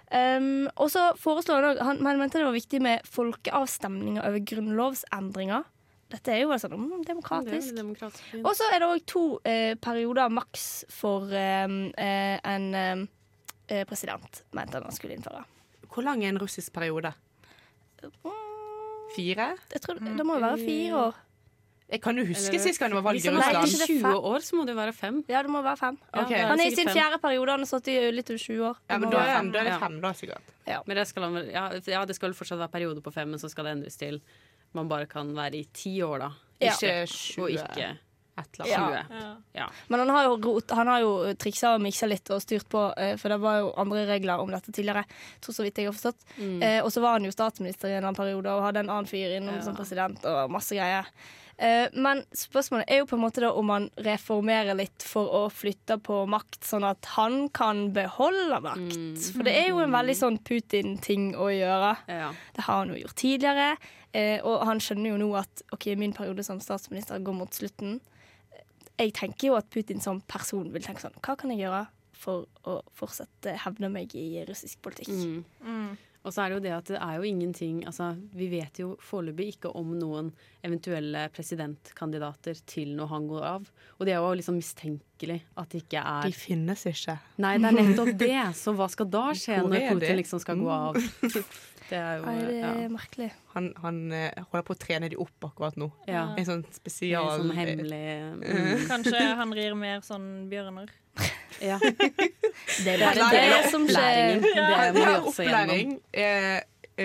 [0.10, 4.40] Um, og så foreslår han, også- han, han mente det var viktig med folkeavstemninger over
[4.40, 5.66] grunnlovsendringer.
[6.10, 7.76] Dette er jo altså sånn mm, demokratisk.
[7.76, 8.38] demokratisk.
[8.40, 11.68] Og så er det òg to eh, perioder maks for eh,
[12.00, 15.44] eh, en eh, president, mente han han skulle innføre.
[15.92, 17.12] Hvor lang er en russisk periode?
[19.16, 19.56] Fire?
[19.74, 21.16] Jeg tror Det må jo være fire år.
[21.88, 23.68] Jeg kan jo huske Eller- sist gang det var valg i Hvis han er Russland.
[23.68, 25.24] ikke det 20 år, så må det være fem.
[25.30, 25.98] Ja, det må være fem.
[26.14, 26.42] Okay.
[26.44, 27.50] Han er i sin fjerde periode.
[27.52, 28.76] Han har sittet i litt over 20 år.
[28.90, 29.52] Ja, men da være er, fem.
[29.52, 30.42] da er det fem, da, sikkert.
[30.86, 33.64] Men det skal ja, ja, det skal fortsatt være periode på fem, men så skal
[33.64, 34.22] det endres til
[34.74, 36.30] man bare kan være i ti år, da.
[36.60, 36.74] Ja.
[36.74, 37.50] Ikke Og 20.
[37.52, 37.98] ikke
[38.38, 39.08] Et eller annet.
[39.10, 39.20] 20.
[39.22, 39.30] Ja.
[39.62, 39.68] Ja.
[39.90, 42.84] Men han har jo, rot, han har jo triksa og miksa litt og styrt på,
[42.98, 45.04] eh, for det var jo andre regler om dette tidligere.
[45.42, 46.22] Tror så vidt jeg har forstått.
[46.38, 46.62] Mm.
[46.62, 49.10] Eh, og så var han jo statsminister i en annen periode og hadde en annen
[49.10, 49.66] fyr innom Ja.
[49.66, 51.10] som president og masse greier.
[51.58, 55.40] Eh, men spørsmålet er jo på en måte da om han reformerer litt for å
[55.50, 58.94] flytte på makt, sånn at han kan beholde makt.
[58.94, 59.16] Mm.
[59.34, 61.96] For det er jo en veldig sånn Putin-ting å gjøre.
[62.14, 62.30] Ja.
[62.54, 63.72] Det har han jo gjort tidligere.
[64.14, 67.98] Eh, og han skjønner jo nå at OK, min periode som statsminister går mot slutten.
[68.98, 71.86] Jeg tenker jo at Putin som person vil tenke sånn Hva kan jeg gjøre
[72.18, 75.12] for å fortsette hevne meg i russisk politikk?
[75.62, 75.92] Mm.
[76.28, 78.90] Og så er det jo det at det er jo ingenting altså, Vi vet jo
[79.04, 80.34] foreløpig ikke om noen
[80.68, 83.70] eventuelle presidentkandidater til når han går av.
[83.98, 87.16] Og det er jo liksom mistenkelig at det ikke er De finnes ikke.
[87.40, 88.36] Nei, det er nettopp det.
[88.60, 89.88] Så hva skal da skje når?
[89.94, 91.00] Putin liksom skal gå av?
[91.88, 92.70] Det er jo Nei, det ja.
[92.84, 93.28] er merkelig.
[93.54, 95.88] Han, han eh, holder på å trene de opp akkurat nå.
[96.10, 96.26] Ja.
[96.36, 98.02] En sånn spesial en sånn hemmelig
[98.42, 98.84] mm.
[98.90, 100.92] Kanskje han rir mer sånn bjørner.
[101.70, 101.78] Ja.
[101.82, 104.44] Det er Nei, det som opplæringen.
[104.44, 104.94] skjer.
[104.94, 105.94] Det er opplæring.
[106.14, 106.60] Eh,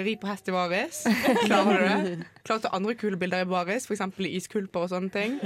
[0.05, 1.03] ri på hest i baris.
[1.47, 2.27] Klarer du det?
[2.45, 4.03] Klarer du å ta andre kule bilder i baris, f.eks.
[4.29, 5.39] iskulper og sånne ting?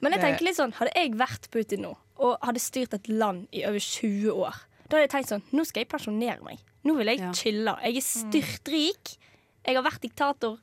[0.00, 3.46] Men jeg tenker litt sånn, hadde jeg vært Putin nå, og hadde styrt et land
[3.52, 6.60] i over 20 år, da hadde jeg tenkt sånn Nå skal jeg pensjonere meg.
[6.84, 7.32] Nå vil jeg Ja.
[7.32, 7.72] chille.
[7.86, 9.16] Jeg er styrtrik.
[9.64, 10.58] Jeg har vært diktator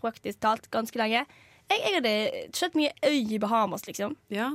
[0.00, 1.24] praktisk talt ganske lenge.
[1.70, 2.14] Jeg, jeg hadde
[2.52, 4.16] kjøpt mye øy i Bahamas, liksom.
[4.32, 4.50] ja.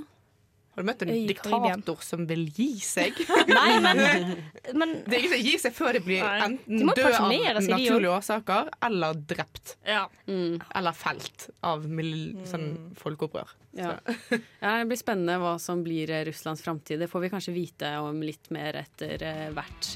[0.78, 3.18] Har du møtt en diktator som vil gi seg?
[3.50, 4.02] Nei, men,
[4.78, 7.32] men Det er ingen som gir seg før de blir enten De død av
[7.66, 9.74] naturlige årsaker eller drept.
[9.88, 10.04] Ja.
[10.30, 10.60] Mm.
[10.78, 12.14] Eller felt av mil,
[12.46, 13.56] sånn folkeopprør.
[13.74, 13.96] Ja.
[14.62, 17.02] ja, Det blir spennende hva som blir Russlands framtid.
[17.02, 19.96] Det får vi kanskje vite om litt mer etter eh, hvert.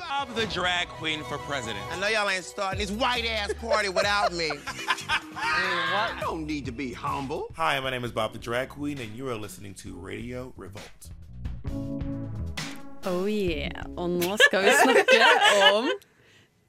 [0.00, 1.84] I'm the drag queen for president.
[1.90, 4.50] I know y'all ain't starting this white ass party without me.
[5.36, 7.52] I don't need to be humble.
[7.56, 11.10] Hi, my name is Bob the Drag Queen, and you are listening to Radio Revolt.
[13.06, 13.84] Oh yeah.
[13.96, 15.20] Og nå skal vi snakke
[15.72, 15.88] om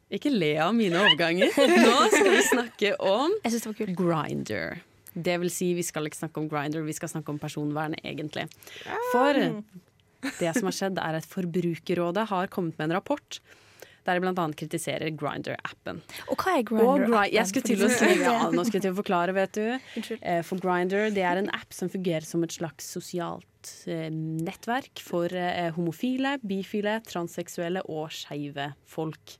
[0.10, 1.52] Ikke le av mine overganger.
[1.58, 3.98] Nå skal vi snakke om jeg synes det var kult.
[3.98, 4.80] Grinder.
[5.14, 8.48] Det vil si, vi skal ikke snakke om Grinder, vi skal snakke om personvern, egentlig.
[9.12, 9.38] For
[10.40, 13.40] det som har skjedd, er at Forbrukerrådet har kommet med en rapport
[14.08, 14.46] der de bl.a.
[14.58, 16.00] kritiserer Grinder-appen.
[16.32, 17.04] Og hva er Og Grindr?
[17.12, 20.16] Gri- jeg skulle til å si ja, nå skulle jeg til å forklare, vet du.
[20.24, 25.04] Eh, For Grindr det er en app som fungerer som et slags sosialt eh, nettverk
[25.04, 29.36] for eh, homofile, bifile, transseksuelle og skeive folk.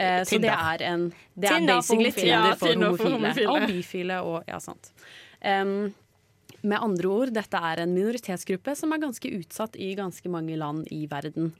[0.00, 2.14] Eh, så det er en Det er basically.
[2.14, 3.50] Tinder for homofile.
[3.52, 4.94] Og bifile og Ja, sant.
[6.62, 10.88] Med andre ord, dette er en minoritetsgruppe som er ganske utsatt i ganske mange land
[10.92, 11.54] i verden.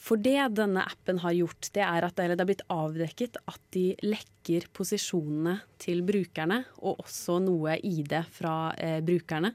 [0.00, 3.90] For det denne appen har gjort, det er at det er blitt avdekket at de
[4.00, 9.52] lekker posisjonene til brukerne, og også noe ID fra eh, brukerne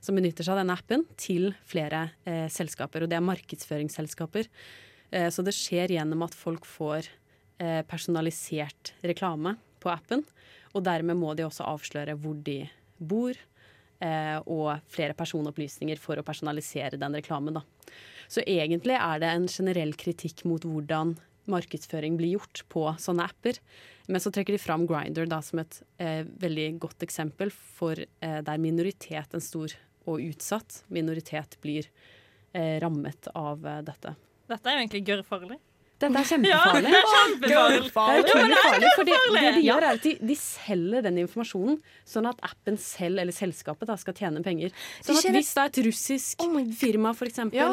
[0.00, 3.04] som benytter seg av denne appen, til flere eh, selskaper.
[3.04, 4.48] Og det er markedsføringsselskaper.
[5.10, 7.10] Eh, så det skjer gjennom at folk får
[7.58, 10.24] eh, personalisert reklame på appen.
[10.76, 12.62] Og dermed må de også avsløre hvor de
[12.98, 13.34] bor,
[13.98, 17.56] og flere personopplysninger for å personalisere den reklamen.
[17.58, 17.64] Da.
[18.30, 21.16] Så egentlig er det en generell kritikk mot hvordan
[21.48, 23.58] markedsføring blir gjort på sånne apper.
[24.08, 28.60] Men så trekker de fram Grindr som et eh, veldig godt eksempel for eh, der
[28.62, 29.74] minoritet, en stor
[30.08, 31.88] og utsatt minoritet, blir
[32.52, 34.14] eh, rammet av eh, dette.
[34.48, 35.58] Dette er jo egentlig gørr farlig.
[35.98, 36.90] Dette er kjempefarlig.
[36.94, 37.40] Ja, det er kjempefarlig.
[37.42, 40.36] Det er kjempefarlig, utrolig er farlig, for det, det de gjør er at de, de
[40.38, 44.70] selger den informasjonen, sånn at appen selv, eller selskapet, da, skal tjene penger.
[45.02, 46.44] Sånn at hvis da et russisk
[46.78, 47.72] firma for eksempel Ja.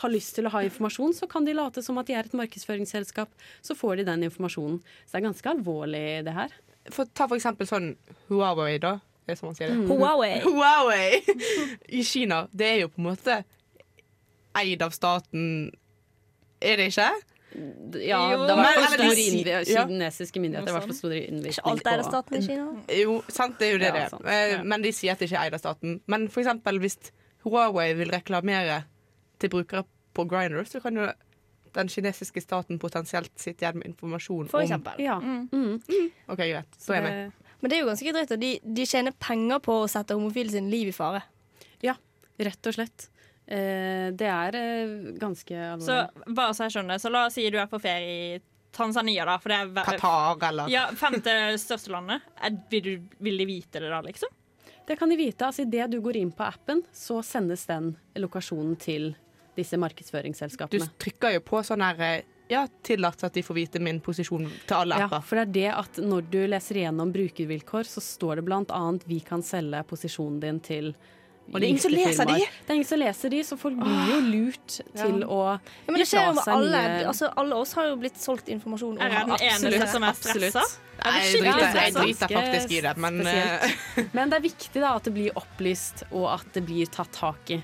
[0.00, 2.38] har lyst til å ha informasjon, så kan de late som at de er et
[2.40, 3.28] markedsføringsselskap.
[3.64, 4.80] Så får de den informasjonen.
[5.04, 6.56] Så det er ganske alvorlig, det her.
[6.92, 7.92] For, ta for eksempel sånn
[8.30, 8.96] Huawei, da.
[9.26, 9.78] Det er som man sier det.
[9.82, 9.88] Mm.
[9.90, 10.34] Huawei.
[10.46, 11.20] Huawei
[11.98, 12.44] i Kina.
[12.54, 13.40] Det er jo på en måte
[14.56, 15.72] eid av staten.
[16.62, 17.08] Er det ikke?
[17.54, 20.68] Ja, det var store innvi- kinesiske myndigheter.
[20.68, 22.66] i hvert store Ikke alt er av staten i Kina.
[22.98, 24.58] Jo, sant, det er jo det Ja, det er.
[24.58, 24.64] Eh.
[24.64, 26.00] Men de sier at det ikke er eid av staten.
[26.06, 26.98] Men for eksempel hvis
[27.46, 28.84] Huawei vil reklamere
[29.38, 31.06] til brukere på Grindr, så kan jo
[31.76, 35.00] den kinesiske staten potensielt sitte igjen med informasjon For om eksempel.
[35.04, 35.18] Ja.
[35.20, 35.80] Mm.
[36.28, 36.78] OK, greit.
[36.80, 37.32] Så er jeg med.
[37.60, 38.40] Men det er jo ganske drøyt.
[38.40, 41.22] De, de tjener penger på å sette homofile sin liv i fare.
[41.84, 41.94] Ja,
[42.40, 43.08] rett og slett.
[43.46, 44.56] Eh, det er
[45.20, 48.36] ganske ganske Så bare så jeg skjønner, så la oss si du er på ferie
[48.36, 48.40] i
[48.76, 49.38] Tanzania, da.
[49.38, 52.26] For det er Qatar eller Ja, femte største landet.
[52.42, 54.32] Er, vil, du, vil de vite det da, liksom?
[54.86, 55.46] Det kan de vite.
[55.46, 59.14] altså Idet du går inn på appen, så sendes den lokasjonen til
[59.56, 60.86] disse markedsføringsselskapene.
[60.86, 64.44] Du trykker jo på sånn her eh, Ja, tillatt at de får vite min posisjon
[64.68, 65.18] til alle apper.
[65.18, 68.70] Ja, for det er det at når du leser igjennom brukervilkår, så står det blant
[68.70, 70.92] annet 'vi kan selge posisjonen din til
[71.46, 72.40] Og det er ingen som leser giftefirmaer».
[72.40, 72.64] de?
[72.66, 76.00] Det er ingen som leser de, så folk blir jo lurt til å Ja, men
[76.02, 76.82] det skjer jo med alle.
[77.12, 78.98] Altså, alle oss har jo blitt solgt informasjon.
[78.98, 80.66] Er jeg den eneste som er stressa?
[81.04, 85.14] Nei, jeg driter, faktisk i det, men eh, Men det er viktig da at det
[85.14, 87.60] blir opplyst, og at det blir tatt tak i.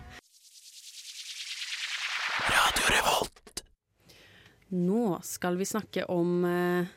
[4.73, 6.93] Nå skal vi snakke om eh,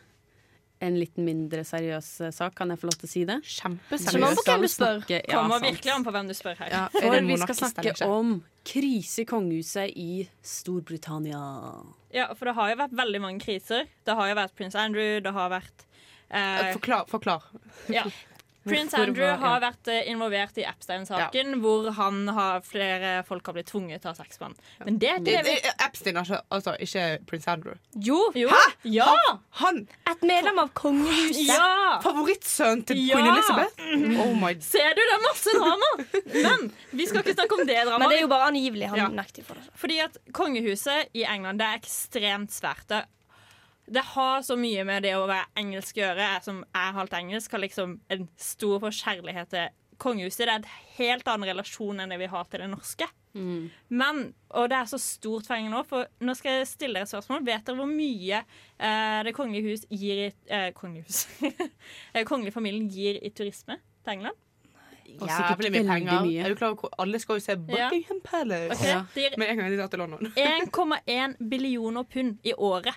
[0.86, 3.38] en litt mindre seriøs eh, sak, kan jeg få lov til å si det?
[3.43, 4.43] Kjempeseriøst.
[4.45, 4.69] Kommer.
[4.76, 6.69] Snakke- ja, Kommer virkelig an på hvem du spør her.
[6.74, 11.41] Ja, For vi skal snakke om krise i kongehuset i Storbritannia.
[12.15, 13.88] Ja, for det har jo vært veldig mange kriser.
[14.06, 15.86] Det har jo vært prins Andrew, det har vært
[16.30, 17.06] eh, Forklar.
[17.12, 17.43] forklar.
[17.89, 18.06] ja.
[18.65, 19.49] Prins Hvorfor Andrew var- ja.
[19.49, 24.10] har vært eh, involvert i Epstein-saken, hvor han har flere folk har blitt tvunget til
[24.10, 24.56] å ha sex med han.
[24.88, 27.75] Men det er ikke det vi Epstein, altså, altså ikke prins Andrew.
[27.95, 28.17] Jo!
[28.36, 28.49] Jo.
[28.84, 29.12] Ja!
[29.62, 29.84] Han!
[30.10, 31.45] Et medlem av kongehuset.
[31.47, 31.99] ja!
[32.01, 33.15] Favorittsønnen til Ja!
[33.19, 34.19] queen Elizabeth?
[34.25, 35.91] Oh my Ser du, det er masse drama!
[36.34, 37.99] Men vi skal ikke snakke om det dramaet.
[38.01, 38.89] Men det er jo bare angivelig.
[38.89, 39.08] Han Ja.
[39.21, 39.67] nekter for det.
[39.78, 42.88] Fordi at kongehuset i England det er ekstremt svært.
[42.89, 43.04] Det,
[43.88, 46.30] det har så mye med det å være engelsk å gjøre.
[46.36, 49.67] Jeg som er halvt engelsk, har liksom en stor forkjærlighet til
[50.02, 50.41] kongehuset.
[50.45, 53.08] Det er en helt annen relasjon enn det vi har til det norske.
[53.36, 54.21] Men,
[54.56, 57.12] og det er så stort for England nå, for nå skal jeg stille dere et
[57.12, 57.41] spørsmål.
[57.43, 61.26] Vet dere hvor mye eh, det kongelige hus gir i eh, Kongehus
[62.15, 64.39] Eh, Kongelig familien gir i turisme til England?
[65.19, 66.24] Og sikkert Jævlig mye penger.
[66.26, 66.39] mye.
[66.45, 68.80] Er du klar over hvor alle skal jo se Buckingham Palace?
[68.80, 68.89] Okay.
[69.28, 69.36] Ja.
[69.38, 70.32] Med en gang de drar til London.
[70.39, 72.95] 1,1 billioner pund i året.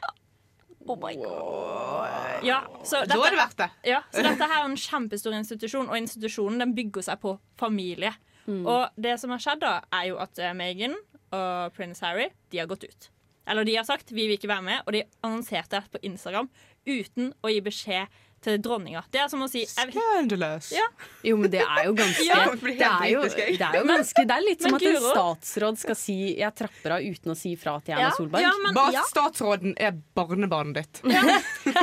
[0.88, 2.44] Oh my god.
[2.46, 3.68] Ja, så Da er det verdt det.
[3.90, 8.14] Ja, så dette her er en kjempestor institusjon, og institusjonen den bygger seg på familie.
[8.48, 8.64] Mm.
[8.64, 10.96] Og det som har skjedd, da, er jo at eh, Meghan
[11.28, 13.10] og prins Harry de har gått ut.
[13.48, 16.48] Eller de har sagt vi vil ikke være med, og de annonserte det på Instagram
[16.88, 19.02] uten å gi beskjed til dronninga.
[19.12, 20.70] Det er som å si Scandalous.
[20.74, 20.86] Ja.
[21.26, 24.36] Jo, men det er jo ganske Ja, det er jo, det er jo ganske Det
[24.36, 27.54] er litt som Men at en statsråd skal si 'jeg trapper av' uten å si
[27.56, 28.42] fra til Erna Ja, Solberg.
[28.46, 31.02] ja, men, Bare statsråden er barnebarnet ditt.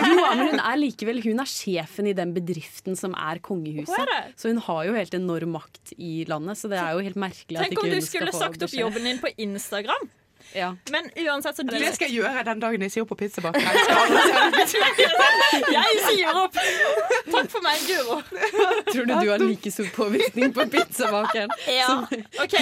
[0.05, 4.07] Jo, men hun er likevel Hun er sjefen i den bedriften som er kongehuset.
[4.15, 4.33] Er.
[4.35, 7.59] Så hun har jo helt enorm makt i landet, så det er jo helt merkelig
[7.59, 10.09] at Tenk om du skulle sagt opp jobben din på Instagram.
[10.53, 10.75] Ja.
[10.91, 13.65] Men uansett, så du Det skal jeg gjøre den dagen jeg sier opp på pizzabakeren.
[15.75, 16.57] Jeg sier opp!
[17.31, 18.17] Takk for meg, Guro.
[18.89, 21.51] Tror du du har like stor påvirkning på pizzabakeren?
[21.71, 21.89] Ja.
[22.43, 22.55] OK,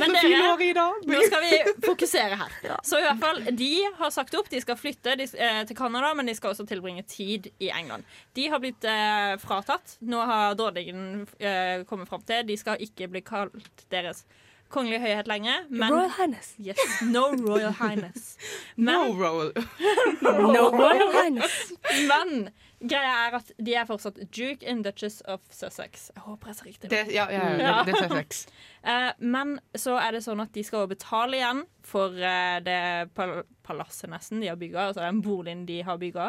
[0.00, 2.56] men dere Nå skal vi fokusere her.
[2.86, 4.50] Så i hvert fall, De har sagt opp.
[4.50, 8.06] De skal flytte de, eh, til Canada, men de skal også tilbringe tid i England.
[8.34, 9.98] De har blitt eh, fratatt.
[10.00, 14.24] Nå har dronningen eh, kommet fram til De skal ikke bli kalt deres
[14.72, 16.54] kongelige høyhet lenge, Men, Royal Highness.
[16.58, 18.36] Yes, no royal highness.
[18.76, 19.52] Men, No royal.
[20.56, 21.72] No Royal Highness.
[22.10, 22.48] men
[22.80, 26.10] greia er at de er fortsatt duke and duchess of Sussex.
[26.14, 26.90] Jeg håper jeg sa riktig.
[26.90, 28.42] Det, ja, ja, ja, det, det er Sussex.
[28.82, 32.80] Eh, men så er det sånn at de skal betale igjen for eh, det
[33.16, 36.28] pal palasset nesten de har bygga, altså den boligen de har bygga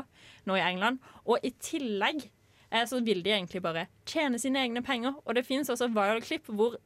[0.50, 1.04] nå i England.
[1.30, 2.24] Og i tillegg
[2.72, 5.20] eh, så vil de egentlig bare tjene sine egne penger.
[5.26, 6.80] Og det fins også viral-klipp hvor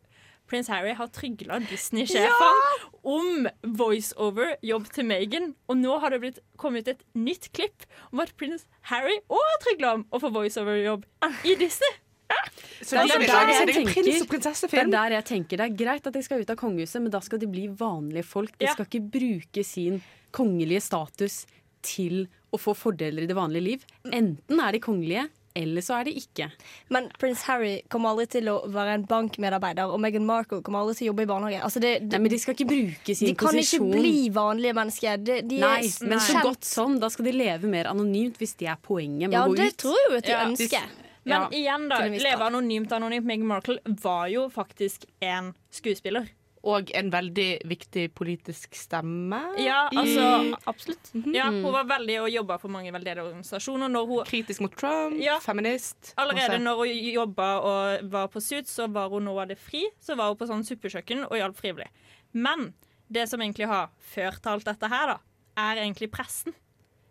[0.51, 3.47] prins Harry har trygla Disney-sjefene om
[3.79, 5.51] voiceover-jobb til Megan.
[5.71, 9.59] Og nå har det blitt kommet et nytt klipp om at prins Harry òg har
[9.65, 11.05] trygla om å få voiceover-jobb
[11.47, 11.93] i Disney.
[12.81, 14.03] Så Det er der jeg tenker-
[14.71, 17.11] Det er der jeg tenker det er greit at de skal ut av kongehuset, men
[17.11, 18.57] da skal de bli vanlige folk.
[18.57, 21.45] De skal ikke bruke sin kongelige status
[21.83, 23.85] til å få fordeler i det vanlige liv.
[24.05, 26.47] Enten er de kongelige, eller så er de ikke.
[26.89, 30.95] Men prins Harry kommer aldri til å være en bankmedarbeider, og Meghan Markle kommer aldri
[30.99, 31.61] til å jobbe i barnehage.
[31.63, 33.35] Altså det, Nei, men De skal ikke bruke sin posisjon.
[33.35, 33.87] de kan posisjon.
[33.91, 35.17] ikke bli vanlige mennesker.
[35.17, 36.99] De, de Nei, er men så godt sånn.
[36.99, 39.59] Da skal de leve mer anonymt, hvis det er poenget med Ja, å gå ut.
[39.59, 40.43] Ja, det tror jeg jo at de Ja.
[40.47, 40.91] ønsker.
[41.23, 41.97] Men Ja, igjen, da.
[42.09, 43.25] Leve anonymt anonymt.
[43.25, 46.25] Meghan Markle var jo faktisk en skuespiller.
[46.63, 49.39] Og en veldig viktig politisk stemme.
[49.57, 51.09] Ja, altså Absolutt.
[51.15, 51.33] Mhm.
[51.33, 53.89] Ja, hun var veldig og jobba for mange veldedige organisasjoner.
[54.05, 55.39] Hun, Kritisk mot Trump, Ja.
[55.39, 56.13] feminist.
[56.17, 56.61] allerede også.
[56.61, 59.87] når hun jobba og var på Suits, så var hun nå var det fri.
[59.99, 61.87] Så var hun på sånn suppekjøkken og hjalp frivillig.
[62.33, 62.73] Men
[63.11, 65.17] det som egentlig har ført til alt dette her, da,
[65.57, 66.53] er egentlig pressen.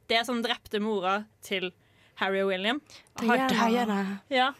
[0.09, 1.73] Det som drepte mora til
[2.21, 2.81] Harry og William.
[3.21, 3.99] har- Diana.
[4.31, 4.51] Ja,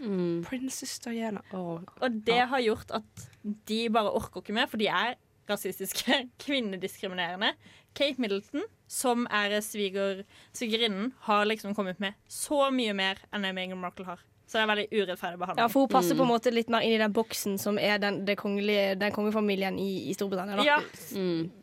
[0.49, 1.43] Princess Diana.
[1.53, 1.81] Oh.
[2.01, 3.27] Og det har gjort at
[3.69, 5.15] de bare orker ikke mer, for de er
[5.51, 7.53] rasistiske, kvinnediskriminerende.
[7.95, 13.55] Kate Middleton, som er sviger, svigerinnen, har liksom kommet med så mye mer enn det
[13.57, 14.21] Meghan Markle har.
[14.51, 15.63] Så det er veldig urettferdig behandling.
[15.63, 18.01] Ja, for hun passer på en måte litt mer inn i den boksen som er
[18.03, 20.57] den, det kongelige, den kongefamilien i, i Storbritannia.
[20.59, 20.65] Da.
[20.67, 20.79] Ja,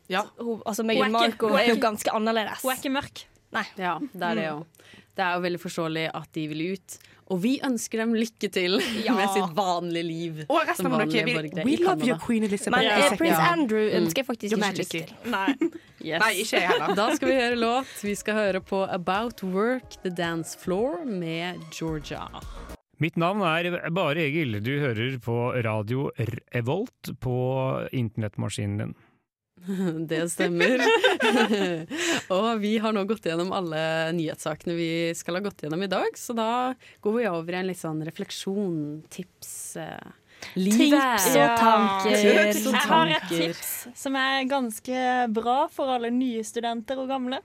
[0.08, 0.22] Ja.
[0.40, 2.62] Hun, altså Meghan Markle er er jo ganske annerledes.
[2.64, 3.24] hun er ikke mørk.
[3.80, 4.56] Ja, det er det jo.
[5.18, 6.98] Det er jo veldig forståelig at de vil ut.
[7.28, 9.12] Og vi ønsker dem lykke til Ja.
[9.16, 10.38] med sitt vanlige liv.
[10.46, 12.78] Og resten som av dere, vanlige We, we love you, queen Elizabeth.
[12.78, 13.00] Men Ja.
[13.10, 14.64] eh, prins Andrew ønsker jeg faktisk mm.
[14.64, 15.14] ikke lykke til.
[15.34, 15.52] Nei.
[15.98, 16.20] Yes.
[16.22, 16.92] Nei, ikke jeg heller.
[16.94, 17.88] Da skal vi høre låt.
[18.06, 22.22] Vi skal høre på About Work The Dance Floor med Georgia.
[23.02, 24.60] Mitt navn er Bare Egil.
[24.62, 25.34] Du hører på
[25.66, 26.06] radio
[26.54, 27.34] Revolt på
[27.90, 28.94] internettmaskinen din.
[30.10, 30.82] Det stemmer.
[32.36, 33.80] og vi har nå gått gjennom alle
[34.16, 36.50] nyhetssakene vi skal ha gått gjennom i dag, så da
[37.04, 38.80] går vi over i en litt sånn refleksjon,
[39.12, 40.10] tips, eh,
[40.56, 40.96] livet.
[40.96, 42.18] Tips og tanker.
[42.24, 47.10] Tips og Jeg har et tips som er ganske bra for alle nye studenter og
[47.10, 47.42] gamle.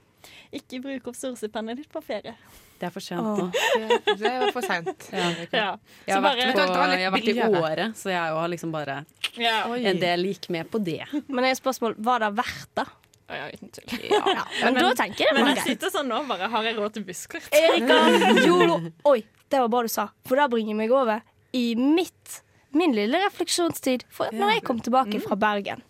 [0.54, 2.36] Ikke bruk opp storsepennet ditt på ferie.
[2.84, 3.46] Det er for sent nå.
[3.54, 5.06] Det, det var for seint.
[5.14, 5.70] Ja.
[6.04, 7.34] Jeg har vært, bare- på, jeg har vært i.
[7.62, 8.98] Året, så jeg har liksom bare
[9.40, 9.54] Ja.
[9.72, 11.00] en del gikk med på det.
[11.28, 12.84] Men jeg har et spørsmål, var det verdt det?
[13.32, 13.94] Ja, uten tull.
[14.10, 17.06] Ja, men, tenker jeg det Men jeg sitter sånn nå, bare har jeg råd til
[17.08, 17.46] busskort?
[17.56, 17.96] Erika
[18.46, 18.76] Jolo
[19.08, 21.22] Oi, det var bra du sa, for det bringer meg over
[21.56, 22.42] i mitt,
[22.76, 24.04] min lille refleksjonstid.
[24.12, 25.80] For når jeg kom tilbake fra Bergen,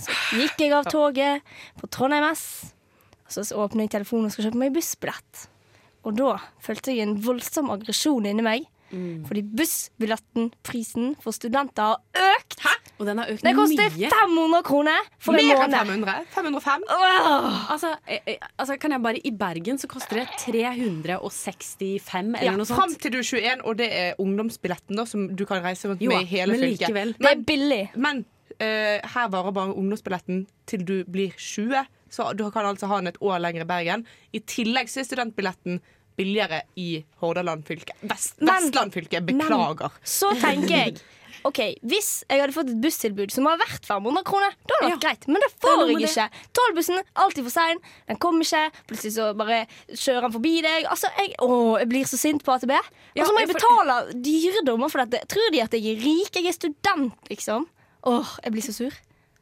[0.00, 0.10] så
[0.40, 1.46] gikk jeg av toget
[1.78, 2.44] på Trondheim S,
[3.30, 5.46] og så åpner jeg telefonen og skal kjøpe meg bussbillett.
[6.04, 8.68] Og da følte jeg en voldsom aggresjon inni meg.
[8.90, 12.00] Fordi bussbilletten-prisen for studenter har
[12.34, 12.64] økt.
[12.98, 14.08] Og den har økt Det koster mye.
[14.10, 16.24] 500 kroner for en Mer enn 500.
[16.34, 16.82] 505.
[16.90, 17.70] Oh.
[17.72, 22.56] Altså, eh, eh, altså, kan jeg bare I Bergen så koster det 365 eller Ja,
[22.58, 25.88] noe Fram til du er 21, og det er ungdomsbilletten da, som du kan reise
[25.88, 26.88] rundt Jo, med i hele men fylket.
[26.88, 27.14] likevel.
[27.18, 27.82] Det er billig.
[27.96, 28.24] Men
[28.60, 33.12] uh, her varer bare ungdomsbilletten til du blir 20, så du kan altså ha den
[33.12, 34.04] et år lenger i Bergen.
[34.34, 35.80] I tillegg så er studentbilletten
[36.20, 37.94] billigere i Hordaland fylke.
[38.02, 39.22] Vest, Vestland fylke.
[39.24, 39.88] Beklager.
[39.88, 41.00] Men, Så tenker jeg
[41.48, 44.92] OK, hvis jeg hadde fått et busstilbud som var vært 500 kroner, da hadde det
[44.92, 45.26] vært greit.
[45.30, 46.26] Men det får det jeg ikke.
[46.58, 47.80] Tolvbussen alltid for sein.
[48.10, 48.82] Den kommer ikke.
[48.90, 50.88] Plutselig så bare kjører han forbi deg.
[50.92, 52.74] Altså, jeg, å, jeg blir så sint på AtB.
[52.76, 53.96] Og så må jeg betale
[54.28, 55.22] dyredommer for dette.
[55.32, 56.34] Tror de at jeg er rik?
[56.36, 57.64] Jeg er student, liksom.
[58.10, 59.00] Åh, jeg blir så sur.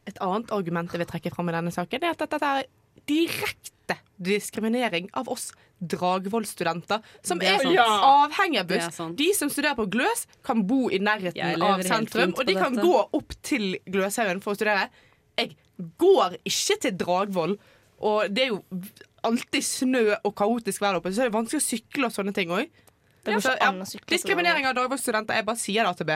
[0.08, 2.68] Et annet argument jeg vil trekke fram i denne saken, er at dette er
[3.08, 7.68] direkte diskriminering av oss Dragvoll-studenter, som er, er.
[7.70, 7.84] Ja.
[8.24, 8.96] avhengig av buss.
[9.14, 12.82] De som studerer på Gløs, kan bo i nærheten av sentrum, og de kan dette.
[12.82, 14.88] gå opp til Gløshaugen for å studere.
[15.38, 15.54] Jeg
[16.02, 17.54] går ikke til Dragvoll,
[18.02, 18.60] og det er jo
[19.26, 22.34] alltid snø og kaotisk vær der oppe, så det er vanskelig å sykle og sånne
[22.34, 22.66] ting òg.
[23.28, 26.12] Ja, til Diskriminering av dagvoksstudenter er Jeg bare sier det, AtB.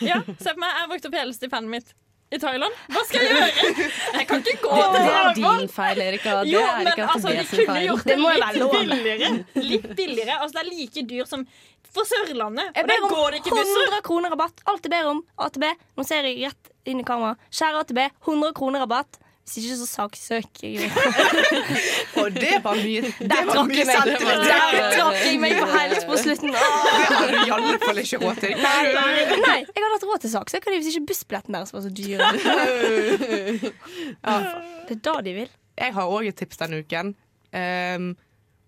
[0.00, 1.94] Ja, se på meg, jeg har brukt opp hele stipendet mitt
[2.34, 2.80] i Thailand.
[2.94, 3.88] Hva skal jeg gjøre?
[4.18, 6.34] Jeg kan ikke gå Det, til det er din feil, Erika.
[6.42, 7.86] Det Jo, er men ikke altså, de kunne feil.
[7.88, 8.74] gjort Det det må litt være lov.
[8.78, 9.30] billigere.
[9.70, 10.38] Litt billigere.
[10.40, 11.46] Altså, det er like dyr som
[11.94, 12.72] for Sørlandet.
[12.74, 13.84] Jeg ber om går det ikke busser.
[13.86, 14.64] 100 kroner rabatt.
[14.66, 15.20] Alt jeg ber om.
[15.46, 15.64] AtB.
[15.96, 17.36] Nå ser jeg rett inn i kamera.
[17.54, 19.20] Kjære AtB, 100 kroner rabatt.
[19.44, 20.88] Hvis ikke så saksøker jeg.
[22.16, 23.98] Og det var mye, det Der trakk mye jeg meg.
[23.98, 24.46] selvtillit.
[24.48, 26.54] Der trakk jeg meg på helt på slutten.
[26.54, 26.62] Det
[27.18, 28.54] har du i alle fall ikke råd til.
[28.64, 32.24] Nei, nei, jeg hadde hatt råd til saksøker hvis ikke bussbilletten deres var så dyr.
[34.88, 35.52] Det er da de vil.
[35.78, 37.12] Jeg har òg et tips denne uken.
[37.54, 38.08] Um,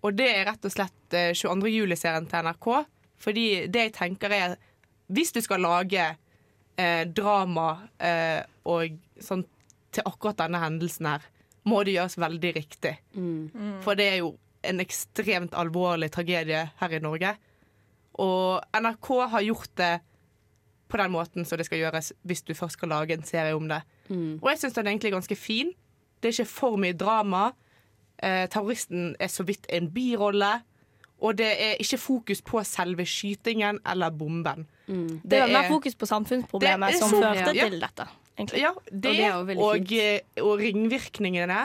[0.05, 1.67] og det er rett og slett eh, 22.
[1.73, 2.67] juli-serien til NRK.
[3.23, 4.53] Fordi det jeg tenker er
[5.09, 6.03] Hvis du skal lage
[6.77, 9.41] eh, drama eh, og sånn
[9.97, 11.25] til akkurat denne hendelsen her,
[11.67, 12.93] må det gjøres veldig riktig.
[13.17, 13.81] Mm.
[13.83, 14.35] For det er jo
[14.67, 17.33] en ekstremt alvorlig tragedie her i Norge.
[18.23, 19.93] Og NRK har gjort det
[20.87, 23.67] på den måten som det skal gjøres hvis du først skal lage en serie om
[23.69, 23.81] det.
[24.07, 24.39] Mm.
[24.39, 25.73] Og jeg syns den er egentlig ganske fin.
[26.17, 27.49] Det er ikke for mye drama.
[28.17, 30.53] Eh, terroristen er så vidt en birolle.
[31.19, 34.67] Og det er ikke fokus på selve skytingen eller bomben.
[34.87, 37.65] Det er mer fokus på samfunnsproblemet som førte ja.
[37.67, 38.05] til dette.
[38.37, 38.61] Egentlig.
[38.61, 41.61] Ja, Og det, det jo veldig og, eh, og ringvirkningene.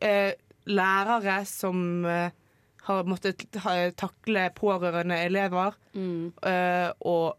[0.00, 0.32] Eh,
[0.68, 2.30] lærere som eh,
[2.88, 5.76] har måttet ha, takle pårørende elever.
[5.94, 6.32] Mm.
[6.42, 7.36] Eh, og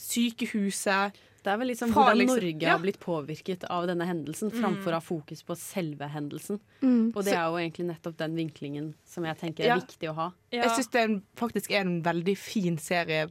[0.00, 1.16] sykehuset.
[1.46, 2.24] Det er vel liksom Farlig.
[2.26, 2.72] hvordan Norge ja.
[2.74, 4.60] har blitt påvirket av denne hendelsen, Mm.
[4.62, 6.58] framfor å ha fokus på selve hendelsen.
[6.82, 7.12] Mm.
[7.14, 9.76] Og det er jo egentlig nettopp den vinklingen som jeg tenker er Ja.
[9.78, 10.32] viktig å ha.
[10.50, 13.28] Jeg syns det er en, faktisk er en veldig fin serie.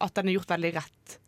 [0.00, 1.18] At den er gjort veldig rett.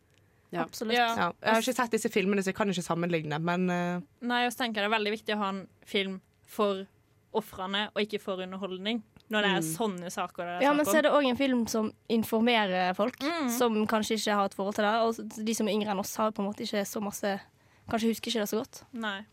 [0.54, 0.62] Ja.
[0.64, 0.94] Absolutt.
[0.96, 1.32] Ja.
[1.42, 4.00] Jeg har ikke sett disse filmene, så jeg kan ikke sammenligne, men uh...
[4.22, 6.84] Nei, så tenker jeg det er veldig viktig å ha en film for
[7.34, 9.02] ofrene, og ikke for underholdning.
[9.32, 9.68] Når det er Mm.
[9.74, 13.16] sånne saker det er Ja, men så er det òg en film som informerer folk,
[13.18, 13.48] Mm.
[13.50, 14.94] som kanskje ikke har et forhold til det.
[15.00, 17.40] Og de som er yngre enn oss, har på en måte ikke så masse
[17.90, 18.82] Kanskje husker ikke det så godt.
[18.94, 19.24] Nei.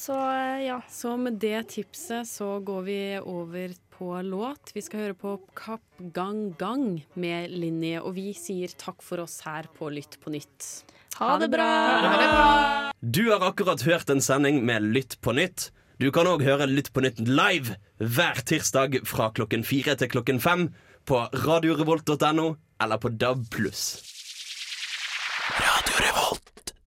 [0.00, 0.80] Så eh, ja.
[0.88, 4.72] Så med det tipset så går vi over på låt.
[4.72, 9.42] Vi skal høre på Kapp Gang Gang med Linni, og vi sier takk for oss
[9.44, 10.70] her på Lytt på nytt.
[11.20, 11.68] Ha det bra!
[13.00, 15.68] Du har akkurat hørt en sending med Lytt på nytt.
[16.00, 20.40] Du kan òg høre Lytt på nytt live hver tirsdag fra klokken fire til klokken
[20.40, 20.70] fem
[21.04, 23.52] på radiorevolt.no eller på DAB+.